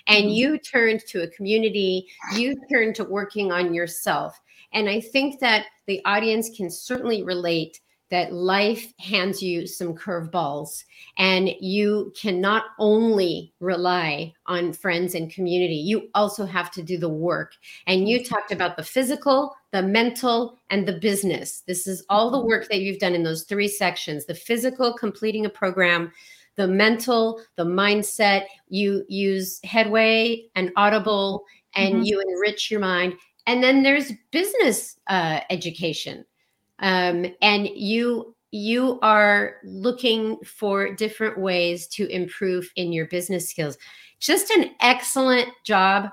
and 0.07 0.25
mm-hmm. 0.25 0.33
you 0.33 0.57
turned 0.57 1.01
to 1.07 1.23
a 1.23 1.27
community. 1.29 2.07
You 2.35 2.55
turned 2.71 2.95
to 2.95 3.03
working 3.03 3.51
on 3.51 3.73
yourself 3.73 4.39
and 4.73 4.89
I 4.89 5.01
think 5.01 5.39
that 5.39 5.65
the 5.87 6.01
audience 6.05 6.49
can 6.55 6.69
certainly 6.69 7.23
relate 7.23 7.79
that 8.09 8.33
life 8.33 8.93
hands 8.99 9.41
you 9.41 9.65
some 9.65 9.95
curveballs 9.95 10.83
and 11.17 11.49
you 11.61 12.11
can 12.19 12.41
not 12.41 12.65
only 12.77 13.53
rely 13.61 14.33
on 14.47 14.73
friends 14.73 15.15
and 15.15 15.33
community 15.33 15.75
you 15.75 16.09
also 16.13 16.45
have 16.45 16.69
to 16.71 16.83
do 16.83 16.97
the 16.97 17.07
work 17.07 17.53
and 17.87 18.09
you 18.09 18.21
talked 18.21 18.51
about 18.51 18.75
the 18.75 18.83
physical 18.83 19.55
the 19.71 19.81
mental 19.81 20.59
and 20.69 20.85
the 20.85 20.99
business 20.99 21.63
this 21.67 21.87
is 21.87 22.05
all 22.09 22.29
the 22.29 22.45
work 22.45 22.67
that 22.67 22.81
you've 22.81 22.99
done 22.99 23.15
in 23.15 23.23
those 23.23 23.43
three 23.43 23.67
sections 23.67 24.25
the 24.25 24.35
physical 24.35 24.93
completing 24.93 25.45
a 25.45 25.49
program 25.49 26.11
the 26.55 26.67
mental 26.67 27.41
the 27.55 27.65
mindset 27.65 28.45
you 28.67 29.03
use 29.07 29.59
headway 29.63 30.43
and 30.55 30.71
audible 30.75 31.43
and 31.75 31.95
mm-hmm. 31.95 32.03
you 32.03 32.21
enrich 32.21 32.69
your 32.69 32.79
mind. 32.79 33.13
And 33.47 33.63
then 33.63 33.83
there's 33.83 34.11
business 34.31 34.97
uh, 35.07 35.41
education. 35.49 36.25
Um, 36.79 37.25
and 37.41 37.67
you 37.67 38.35
you 38.51 38.99
are 39.01 39.55
looking 39.63 40.37
for 40.43 40.93
different 40.93 41.39
ways 41.39 41.87
to 41.87 42.07
improve 42.07 42.69
in 42.75 42.91
your 42.91 43.05
business 43.07 43.49
skills. 43.49 43.77
Just 44.19 44.49
an 44.51 44.71
excellent 44.81 45.47
job 45.63 46.09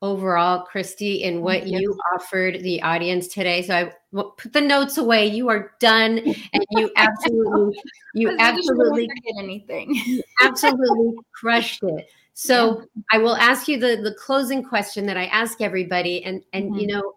overall 0.00 0.62
christy 0.62 1.24
in 1.24 1.42
what 1.42 1.66
you. 1.66 1.78
you 1.80 1.98
offered 2.14 2.60
the 2.62 2.80
audience 2.82 3.26
today 3.28 3.62
so 3.62 3.74
i 3.74 4.20
put 4.36 4.52
the 4.52 4.60
notes 4.60 4.96
away 4.96 5.26
you 5.26 5.48
are 5.48 5.72
done 5.80 6.18
and 6.18 6.64
you 6.70 6.90
absolutely 6.96 7.76
you 8.14 8.34
absolutely 8.38 9.08
anything 9.38 10.22
absolutely 10.40 11.16
crushed 11.32 11.82
it 11.82 12.08
so 12.38 12.78
yeah. 12.78 13.02
I 13.10 13.18
will 13.18 13.34
ask 13.34 13.66
you 13.66 13.80
the 13.80 14.00
the 14.00 14.14
closing 14.14 14.62
question 14.62 15.06
that 15.06 15.16
I 15.16 15.24
ask 15.24 15.60
everybody, 15.60 16.22
and 16.22 16.44
and 16.52 16.66
mm-hmm. 16.66 16.78
you 16.78 16.86
know, 16.86 17.14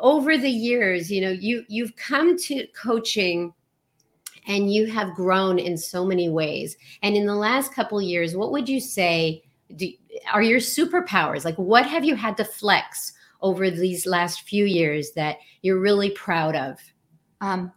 over 0.00 0.36
the 0.36 0.50
years, 0.50 1.08
you 1.08 1.20
know, 1.20 1.30
you 1.30 1.64
you've 1.68 1.94
come 1.94 2.36
to 2.36 2.66
coaching 2.74 3.54
and 4.48 4.72
you 4.72 4.86
have 4.86 5.14
grown 5.14 5.60
in 5.60 5.78
so 5.78 6.04
many 6.04 6.28
ways. 6.28 6.76
And 7.02 7.16
in 7.16 7.26
the 7.26 7.34
last 7.36 7.74
couple 7.74 8.02
years, 8.02 8.34
what 8.34 8.50
would 8.50 8.68
you 8.68 8.80
say 8.80 9.44
do, 9.76 9.88
are 10.32 10.42
your 10.42 10.60
superpowers? 10.60 11.44
Like, 11.44 11.56
what 11.56 11.86
have 11.86 12.04
you 12.04 12.14
had 12.14 12.36
to 12.38 12.44
flex 12.44 13.12
over 13.40 13.70
these 13.70 14.06
last 14.06 14.42
few 14.42 14.64
years 14.64 15.12
that 15.12 15.38
you're 15.62 15.80
really 15.80 16.10
proud 16.10 16.56
of? 16.56 16.78
Um, 17.40 17.72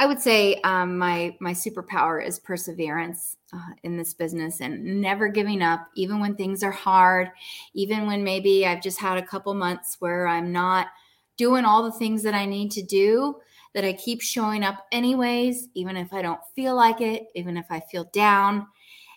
I 0.00 0.06
would 0.06 0.20
say 0.20 0.60
um, 0.62 0.96
my 0.96 1.36
my 1.40 1.52
superpower 1.52 2.24
is 2.24 2.38
perseverance 2.38 3.36
uh, 3.52 3.72
in 3.82 3.96
this 3.96 4.14
business 4.14 4.60
and 4.60 5.00
never 5.00 5.28
giving 5.28 5.60
up, 5.60 5.88
even 5.96 6.20
when 6.20 6.36
things 6.36 6.62
are 6.62 6.70
hard, 6.70 7.30
even 7.74 8.06
when 8.06 8.22
maybe 8.22 8.64
I've 8.64 8.82
just 8.82 9.00
had 9.00 9.18
a 9.18 9.26
couple 9.26 9.52
months 9.54 9.96
where 9.98 10.28
I'm 10.28 10.52
not 10.52 10.88
doing 11.36 11.64
all 11.64 11.82
the 11.82 11.98
things 11.98 12.22
that 12.22 12.34
I 12.34 12.44
need 12.44 12.70
to 12.72 12.82
do. 12.82 13.36
That 13.74 13.84
I 13.84 13.92
keep 13.92 14.22
showing 14.22 14.64
up 14.64 14.86
anyways, 14.92 15.68
even 15.74 15.96
if 15.96 16.12
I 16.12 16.22
don't 16.22 16.40
feel 16.56 16.74
like 16.74 17.00
it, 17.00 17.26
even 17.34 17.56
if 17.56 17.66
I 17.70 17.80
feel 17.80 18.08
down, 18.12 18.66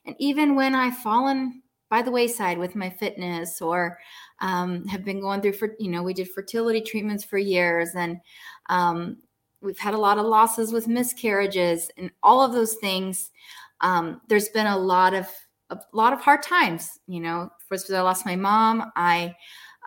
and 0.05 0.15
even 0.19 0.55
when 0.55 0.75
I've 0.75 0.97
fallen 0.97 1.63
by 1.91 2.01
the 2.01 2.09
wayside 2.09 2.57
with 2.57 2.73
my 2.73 2.89
fitness 2.89 3.61
or 3.61 3.99
um, 4.39 4.87
have 4.87 5.03
been 5.03 5.19
going 5.19 5.41
through 5.41 5.53
for 5.53 5.75
you 5.77 5.91
know 5.91 6.01
we 6.01 6.13
did 6.13 6.31
fertility 6.31 6.81
treatments 6.81 7.23
for 7.23 7.37
years 7.37 7.89
and 7.95 8.17
um, 8.69 9.17
we've 9.61 9.77
had 9.77 9.93
a 9.93 9.99
lot 9.99 10.17
of 10.17 10.25
losses 10.25 10.71
with 10.71 10.87
miscarriages 10.87 11.91
and 11.97 12.09
all 12.23 12.41
of 12.41 12.53
those 12.53 12.75
things. 12.75 13.29
Um, 13.81 14.21
there's 14.29 14.49
been 14.49 14.67
a 14.67 14.77
lot 14.77 15.13
of 15.13 15.27
a 15.69 15.79
lot 15.93 16.13
of 16.13 16.21
hard 16.21 16.41
times. 16.41 16.97
You 17.07 17.19
know, 17.19 17.49
first 17.67 17.91
I 17.91 18.01
lost 18.01 18.25
my 18.25 18.35
mom. 18.35 18.91
I 18.95 19.35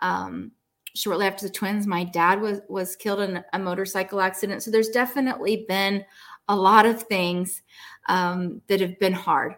um, 0.01 0.51
shortly 0.95 1.25
after 1.25 1.47
the 1.47 1.53
twins, 1.53 1.87
my 1.87 2.03
dad 2.03 2.39
was 2.39 2.61
was 2.69 2.95
killed 2.95 3.19
in 3.21 3.43
a 3.51 3.59
motorcycle 3.59 4.21
accident. 4.21 4.63
So 4.63 4.71
there's 4.71 4.89
definitely 4.89 5.65
been 5.67 6.05
a 6.47 6.55
lot 6.55 6.85
of 6.85 7.01
things 7.03 7.63
um, 8.07 8.61
that 8.67 8.79
have 8.79 8.99
been 8.99 9.13
hard. 9.13 9.55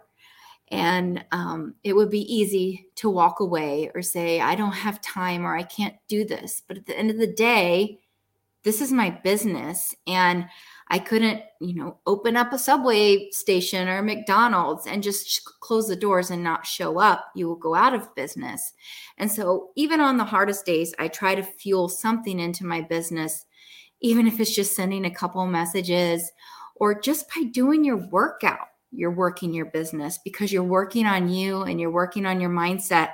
And 0.69 1.23
um, 1.31 1.75
it 1.83 1.93
would 1.93 2.09
be 2.09 2.33
easy 2.33 2.87
to 2.95 3.09
walk 3.09 3.39
away 3.39 3.89
or 3.95 4.01
say, 4.01 4.41
I 4.41 4.55
don't 4.55 4.73
have 4.73 5.01
time 5.01 5.45
or 5.45 5.55
I 5.55 5.63
can't 5.63 5.95
do 6.07 6.25
this. 6.25 6.61
But 6.67 6.77
at 6.77 6.85
the 6.85 6.97
end 6.97 7.09
of 7.09 7.17
the 7.17 7.33
day, 7.33 7.99
this 8.63 8.81
is 8.81 8.91
my 8.91 9.09
business 9.09 9.95
and 10.07 10.45
I 10.89 10.99
couldn't, 10.99 11.41
you 11.59 11.75
know, 11.75 11.97
open 12.05 12.37
up 12.37 12.53
a 12.53 12.59
subway 12.59 13.29
station 13.31 13.87
or 13.87 14.01
McDonald's 14.01 14.87
and 14.87 15.03
just 15.03 15.43
close 15.59 15.87
the 15.87 15.95
doors 15.95 16.31
and 16.31 16.43
not 16.43 16.65
show 16.65 16.99
up. 16.99 17.31
You 17.35 17.47
will 17.47 17.55
go 17.55 17.75
out 17.75 17.93
of 17.93 18.13
business. 18.15 18.73
And 19.17 19.31
so, 19.31 19.71
even 19.75 19.99
on 19.99 20.17
the 20.17 20.23
hardest 20.23 20.65
days, 20.65 20.93
I 20.97 21.09
try 21.09 21.35
to 21.35 21.43
fuel 21.43 21.89
something 21.89 22.39
into 22.39 22.65
my 22.65 22.81
business, 22.81 23.45
even 24.01 24.27
if 24.27 24.39
it's 24.39 24.55
just 24.55 24.75
sending 24.75 25.05
a 25.05 25.13
couple 25.13 25.45
messages 25.45 26.31
or 26.75 26.99
just 26.99 27.25
by 27.35 27.43
doing 27.43 27.83
your 27.83 27.97
workout. 28.09 28.67
You're 28.91 29.11
working 29.11 29.53
your 29.53 29.65
business 29.65 30.17
because 30.23 30.51
you're 30.51 30.63
working 30.63 31.05
on 31.05 31.29
you 31.29 31.63
and 31.63 31.79
you're 31.79 31.91
working 31.91 32.25
on 32.25 32.39
your 32.39 32.49
mindset. 32.49 33.11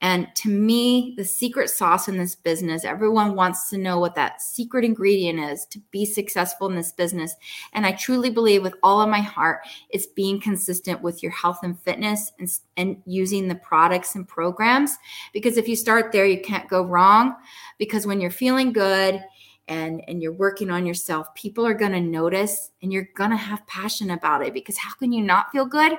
And 0.00 0.28
to 0.34 0.50
me, 0.50 1.14
the 1.16 1.24
secret 1.24 1.70
sauce 1.70 2.08
in 2.08 2.18
this 2.18 2.34
business, 2.34 2.84
everyone 2.84 3.36
wants 3.36 3.70
to 3.70 3.78
know 3.78 3.98
what 3.98 4.14
that 4.16 4.42
secret 4.42 4.84
ingredient 4.84 5.38
is 5.38 5.64
to 5.70 5.80
be 5.90 6.04
successful 6.04 6.68
in 6.68 6.76
this 6.76 6.92
business. 6.92 7.34
And 7.72 7.86
I 7.86 7.92
truly 7.92 8.28
believe 8.28 8.62
with 8.62 8.74
all 8.82 9.00
of 9.00 9.08
my 9.08 9.20
heart, 9.20 9.60
it's 9.88 10.04
being 10.04 10.40
consistent 10.40 11.00
with 11.00 11.22
your 11.22 11.32
health 11.32 11.60
and 11.62 11.80
fitness 11.80 12.32
and, 12.38 12.50
and 12.76 13.02
using 13.06 13.48
the 13.48 13.54
products 13.54 14.14
and 14.14 14.28
programs. 14.28 14.94
Because 15.32 15.56
if 15.56 15.68
you 15.68 15.76
start 15.76 16.12
there, 16.12 16.26
you 16.26 16.42
can't 16.42 16.68
go 16.68 16.82
wrong. 16.82 17.36
Because 17.78 18.06
when 18.06 18.20
you're 18.20 18.30
feeling 18.30 18.74
good, 18.74 19.24
and 19.68 20.02
and 20.08 20.22
you're 20.22 20.32
working 20.32 20.70
on 20.70 20.84
yourself 20.84 21.34
people 21.34 21.66
are 21.66 21.74
going 21.74 21.92
to 21.92 22.00
notice 22.00 22.70
and 22.82 22.92
you're 22.92 23.08
going 23.16 23.30
to 23.30 23.36
have 23.36 23.66
passion 23.66 24.10
about 24.10 24.44
it 24.44 24.52
because 24.52 24.76
how 24.76 24.92
can 24.94 25.12
you 25.12 25.22
not 25.22 25.50
feel 25.52 25.64
good 25.64 25.96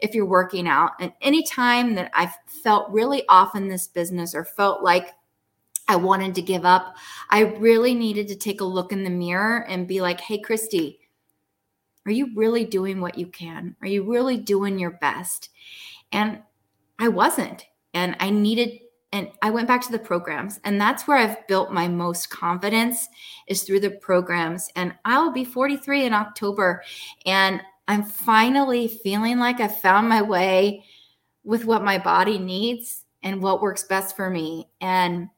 if 0.00 0.14
you're 0.14 0.26
working 0.26 0.66
out? 0.66 0.92
And 1.00 1.12
anytime 1.20 1.94
that 1.94 2.10
i've 2.14 2.34
felt 2.46 2.90
really 2.90 3.22
off 3.28 3.54
in 3.54 3.68
this 3.68 3.86
business 3.86 4.34
or 4.34 4.44
felt 4.44 4.82
like 4.82 5.10
i 5.88 5.96
wanted 5.96 6.34
to 6.34 6.42
give 6.42 6.64
up 6.64 6.96
i 7.30 7.40
really 7.40 7.94
needed 7.94 8.28
to 8.28 8.36
take 8.36 8.60
a 8.60 8.64
look 8.64 8.92
in 8.92 9.04
the 9.04 9.10
mirror 9.10 9.64
and 9.68 9.86
be 9.86 10.00
like 10.00 10.20
hey 10.20 10.38
christy 10.38 10.98
are 12.06 12.12
you 12.12 12.34
really 12.34 12.66
doing 12.66 13.00
what 13.00 13.16
you 13.16 13.26
can? 13.26 13.76
Are 13.80 13.88
you 13.88 14.02
really 14.02 14.36
doing 14.36 14.78
your 14.78 14.90
best? 14.90 15.48
And 16.12 16.42
i 16.98 17.08
wasn't 17.08 17.66
and 17.92 18.16
i 18.20 18.30
needed 18.30 18.80
and 19.14 19.30
I 19.42 19.50
went 19.50 19.68
back 19.68 19.80
to 19.82 19.92
the 19.92 19.98
programs 19.98 20.58
and 20.64 20.80
that's 20.80 21.06
where 21.06 21.16
I've 21.16 21.46
built 21.46 21.70
my 21.70 21.86
most 21.86 22.30
confidence 22.30 23.08
is 23.46 23.62
through 23.62 23.80
the 23.80 23.92
programs 23.92 24.68
and 24.74 24.92
I'll 25.04 25.30
be 25.30 25.44
43 25.44 26.06
in 26.06 26.12
October 26.12 26.82
and 27.24 27.62
I'm 27.86 28.02
finally 28.02 28.88
feeling 28.88 29.38
like 29.38 29.60
I 29.60 29.68
found 29.68 30.08
my 30.08 30.20
way 30.20 30.84
with 31.44 31.64
what 31.64 31.84
my 31.84 31.96
body 31.96 32.38
needs 32.38 33.04
and 33.22 33.40
what 33.40 33.62
works 33.62 33.84
best 33.84 34.16
for 34.16 34.28
me 34.28 34.68
and 34.80 35.28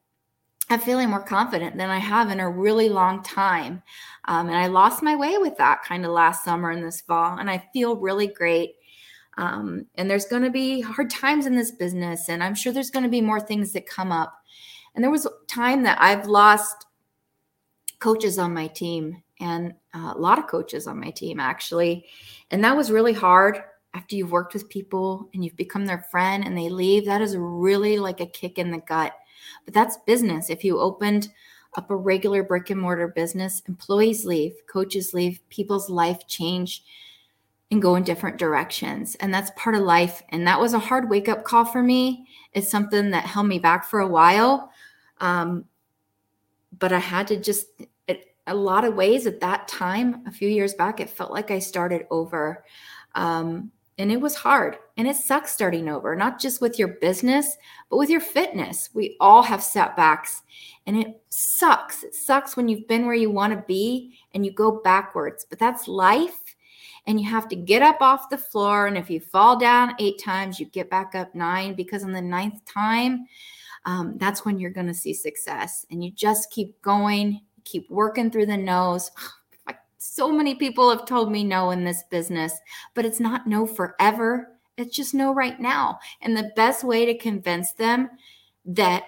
I'm 0.70 0.80
feeling 0.80 1.10
more 1.10 1.22
confident 1.22 1.76
than 1.76 1.90
I 1.90 1.98
have 1.98 2.30
in 2.30 2.40
a 2.40 2.50
really 2.50 2.88
long 2.88 3.22
time. 3.22 3.82
Um, 4.24 4.48
and 4.48 4.56
I 4.56 4.66
lost 4.66 5.02
my 5.02 5.14
way 5.14 5.38
with 5.38 5.56
that 5.58 5.84
kind 5.84 6.04
of 6.04 6.10
last 6.10 6.42
summer 6.42 6.70
and 6.70 6.82
this 6.82 7.02
fall. 7.02 7.38
And 7.38 7.48
I 7.48 7.62
feel 7.72 7.94
really 7.94 8.26
great. 8.26 8.74
Um, 9.38 9.86
and 9.96 10.10
there's 10.10 10.24
going 10.24 10.42
to 10.42 10.50
be 10.50 10.80
hard 10.80 11.10
times 11.10 11.46
in 11.46 11.54
this 11.54 11.70
business, 11.70 12.28
and 12.28 12.42
I'm 12.42 12.54
sure 12.54 12.72
there's 12.72 12.90
going 12.90 13.04
to 13.04 13.10
be 13.10 13.20
more 13.20 13.40
things 13.40 13.72
that 13.72 13.86
come 13.86 14.10
up. 14.10 14.34
And 14.94 15.04
there 15.04 15.10
was 15.10 15.26
time 15.46 15.82
that 15.82 15.98
I've 16.00 16.26
lost 16.26 16.86
coaches 17.98 18.38
on 18.38 18.54
my 18.54 18.66
team, 18.68 19.22
and 19.40 19.74
uh, 19.94 20.14
a 20.14 20.18
lot 20.18 20.38
of 20.38 20.46
coaches 20.46 20.86
on 20.86 20.98
my 20.98 21.10
team 21.10 21.38
actually, 21.38 22.06
and 22.50 22.64
that 22.64 22.76
was 22.76 22.90
really 22.90 23.12
hard. 23.12 23.62
After 23.94 24.14
you've 24.14 24.32
worked 24.32 24.52
with 24.52 24.68
people 24.68 25.30
and 25.32 25.42
you've 25.42 25.56
become 25.56 25.86
their 25.86 26.06
friend 26.10 26.44
and 26.44 26.56
they 26.56 26.68
leave, 26.68 27.06
that 27.06 27.22
is 27.22 27.34
really 27.34 27.98
like 27.98 28.20
a 28.20 28.26
kick 28.26 28.58
in 28.58 28.70
the 28.70 28.78
gut. 28.78 29.14
But 29.64 29.72
that's 29.72 29.96
business. 30.06 30.50
If 30.50 30.64
you 30.64 30.78
opened 30.78 31.28
up 31.76 31.90
a 31.90 31.96
regular 31.96 32.42
brick 32.42 32.68
and 32.68 32.78
mortar 32.78 33.08
business, 33.08 33.62
employees 33.68 34.26
leave, 34.26 34.52
coaches 34.70 35.14
leave, 35.14 35.40
people's 35.48 35.88
life 35.88 36.26
change 36.26 36.84
and 37.70 37.82
go 37.82 37.96
in 37.96 38.04
different 38.04 38.38
directions. 38.38 39.16
And 39.16 39.34
that's 39.34 39.50
part 39.56 39.74
of 39.74 39.82
life. 39.82 40.22
And 40.28 40.46
that 40.46 40.60
was 40.60 40.72
a 40.72 40.78
hard 40.78 41.10
wake 41.10 41.28
up 41.28 41.44
call 41.44 41.64
for 41.64 41.82
me. 41.82 42.26
It's 42.52 42.70
something 42.70 43.10
that 43.10 43.26
held 43.26 43.48
me 43.48 43.58
back 43.58 43.84
for 43.84 44.00
a 44.00 44.08
while. 44.08 44.70
Um, 45.20 45.64
but 46.78 46.92
I 46.92 46.98
had 46.98 47.26
to 47.28 47.36
just, 47.36 47.66
it, 48.06 48.34
a 48.46 48.54
lot 48.54 48.84
of 48.84 48.94
ways 48.94 49.26
at 49.26 49.40
that 49.40 49.66
time, 49.66 50.22
a 50.26 50.30
few 50.30 50.48
years 50.48 50.74
back, 50.74 51.00
it 51.00 51.10
felt 51.10 51.32
like 51.32 51.50
I 51.50 51.58
started 51.58 52.06
over. 52.10 52.64
Um, 53.14 53.72
and 53.98 54.12
it 54.12 54.20
was 54.20 54.34
hard. 54.34 54.76
And 54.96 55.08
it 55.08 55.16
sucks 55.16 55.52
starting 55.52 55.88
over, 55.88 56.14
not 56.14 56.38
just 56.38 56.60
with 56.60 56.78
your 56.78 56.88
business, 56.88 57.56
but 57.90 57.96
with 57.96 58.10
your 58.10 58.20
fitness. 58.20 58.90
We 58.94 59.16
all 59.20 59.42
have 59.42 59.62
setbacks. 59.62 60.42
And 60.86 60.96
it 60.98 61.20
sucks. 61.30 62.04
It 62.04 62.14
sucks 62.14 62.56
when 62.56 62.68
you've 62.68 62.86
been 62.86 63.06
where 63.06 63.14
you 63.14 63.30
want 63.30 63.54
to 63.54 63.64
be 63.66 64.18
and 64.34 64.44
you 64.44 64.52
go 64.52 64.80
backwards. 64.82 65.46
But 65.48 65.58
that's 65.58 65.88
life 65.88 66.45
and 67.06 67.20
you 67.20 67.28
have 67.28 67.48
to 67.48 67.56
get 67.56 67.82
up 67.82 68.00
off 68.00 68.30
the 68.30 68.38
floor. 68.38 68.86
And 68.86 68.98
if 68.98 69.08
you 69.08 69.20
fall 69.20 69.58
down 69.58 69.94
eight 69.98 70.20
times, 70.22 70.58
you 70.58 70.66
get 70.66 70.90
back 70.90 71.14
up 71.14 71.34
nine 71.34 71.74
because 71.74 72.02
on 72.02 72.12
the 72.12 72.20
ninth 72.20 72.64
time, 72.64 73.26
um, 73.84 74.18
that's 74.18 74.44
when 74.44 74.58
you're 74.58 74.70
going 74.70 74.88
to 74.88 74.94
see 74.94 75.14
success. 75.14 75.86
And 75.90 76.04
you 76.04 76.10
just 76.10 76.50
keep 76.50 76.80
going, 76.82 77.40
keep 77.64 77.88
working 77.90 78.30
through 78.30 78.46
the 78.46 78.56
nose. 78.56 79.10
So 79.98 80.30
many 80.30 80.54
people 80.54 80.88
have 80.88 81.04
told 81.04 81.32
me 81.32 81.42
no 81.42 81.72
in 81.72 81.84
this 81.84 82.04
business, 82.10 82.52
but 82.94 83.04
it's 83.04 83.18
not 83.18 83.48
no 83.48 83.66
forever. 83.66 84.52
It's 84.76 84.94
just 84.94 85.14
no 85.14 85.34
right 85.34 85.58
now. 85.58 85.98
And 86.22 86.36
the 86.36 86.52
best 86.54 86.84
way 86.84 87.04
to 87.06 87.18
convince 87.18 87.72
them 87.72 88.10
that 88.66 89.02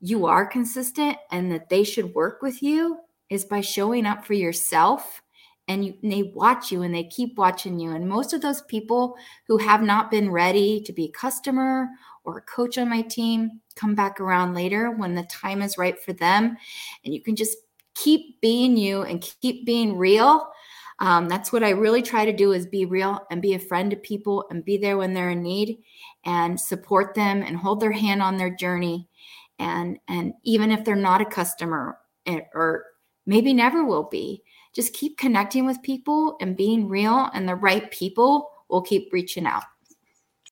you 0.00 0.26
are 0.26 0.46
consistent 0.46 1.16
and 1.32 1.50
that 1.50 1.70
they 1.70 1.82
should 1.82 2.14
work 2.14 2.40
with 2.40 2.62
you 2.62 2.98
is 3.30 3.44
by 3.44 3.62
showing 3.62 4.06
up 4.06 4.24
for 4.24 4.34
yourself 4.34 5.22
and, 5.68 5.84
you, 5.84 5.94
and 6.02 6.12
they 6.12 6.22
watch 6.22 6.70
you 6.70 6.82
and 6.82 6.94
they 6.94 7.04
keep 7.04 7.36
watching 7.38 7.78
you. 7.78 7.92
And 7.92 8.08
most 8.08 8.32
of 8.32 8.40
those 8.42 8.62
people 8.62 9.16
who 9.46 9.56
have 9.58 9.82
not 9.82 10.10
been 10.10 10.30
ready 10.30 10.80
to 10.82 10.92
be 10.92 11.06
a 11.06 11.18
customer 11.18 11.88
or 12.24 12.38
a 12.38 12.42
coach 12.42 12.78
on 12.78 12.88
my 12.88 13.02
team 13.02 13.60
come 13.76 13.94
back 13.94 14.20
around 14.20 14.54
later 14.54 14.90
when 14.90 15.14
the 15.14 15.24
time 15.24 15.62
is 15.62 15.78
right 15.78 16.00
for 16.02 16.12
them. 16.12 16.56
And 17.04 17.14
you 17.14 17.22
can 17.22 17.36
just 17.36 17.56
keep 17.94 18.40
being 18.40 18.76
you 18.76 19.02
and 19.02 19.26
keep 19.40 19.64
being 19.64 19.96
real. 19.96 20.48
Um, 21.00 21.28
that's 21.28 21.52
what 21.52 21.64
I 21.64 21.70
really 21.70 22.02
try 22.02 22.24
to 22.24 22.32
do 22.32 22.52
is 22.52 22.66
be 22.66 22.84
real 22.84 23.20
and 23.30 23.42
be 23.42 23.54
a 23.54 23.58
friend 23.58 23.90
to 23.90 23.96
people 23.96 24.46
and 24.50 24.64
be 24.64 24.78
there 24.78 24.96
when 24.96 25.12
they're 25.12 25.30
in 25.30 25.42
need 25.42 25.78
and 26.24 26.58
support 26.58 27.14
them 27.14 27.42
and 27.42 27.56
hold 27.56 27.80
their 27.80 27.92
hand 27.92 28.22
on 28.22 28.36
their 28.36 28.54
journey. 28.54 29.08
And 29.58 29.98
and 30.08 30.34
even 30.44 30.70
if 30.70 30.84
they're 30.84 30.96
not 30.96 31.20
a 31.20 31.26
customer 31.26 31.98
eh, 32.26 32.40
or 32.54 32.84
maybe 33.26 33.52
never 33.52 33.84
will 33.84 34.04
be, 34.04 34.42
just 34.74 34.92
keep 34.92 35.16
connecting 35.16 35.66
with 35.66 35.82
people 35.82 36.36
and 36.40 36.56
being 36.56 36.88
real, 36.88 37.30
and 37.32 37.48
the 37.48 37.54
right 37.54 37.90
people 37.90 38.50
will 38.68 38.82
keep 38.82 39.12
reaching 39.12 39.46
out. 39.46 39.64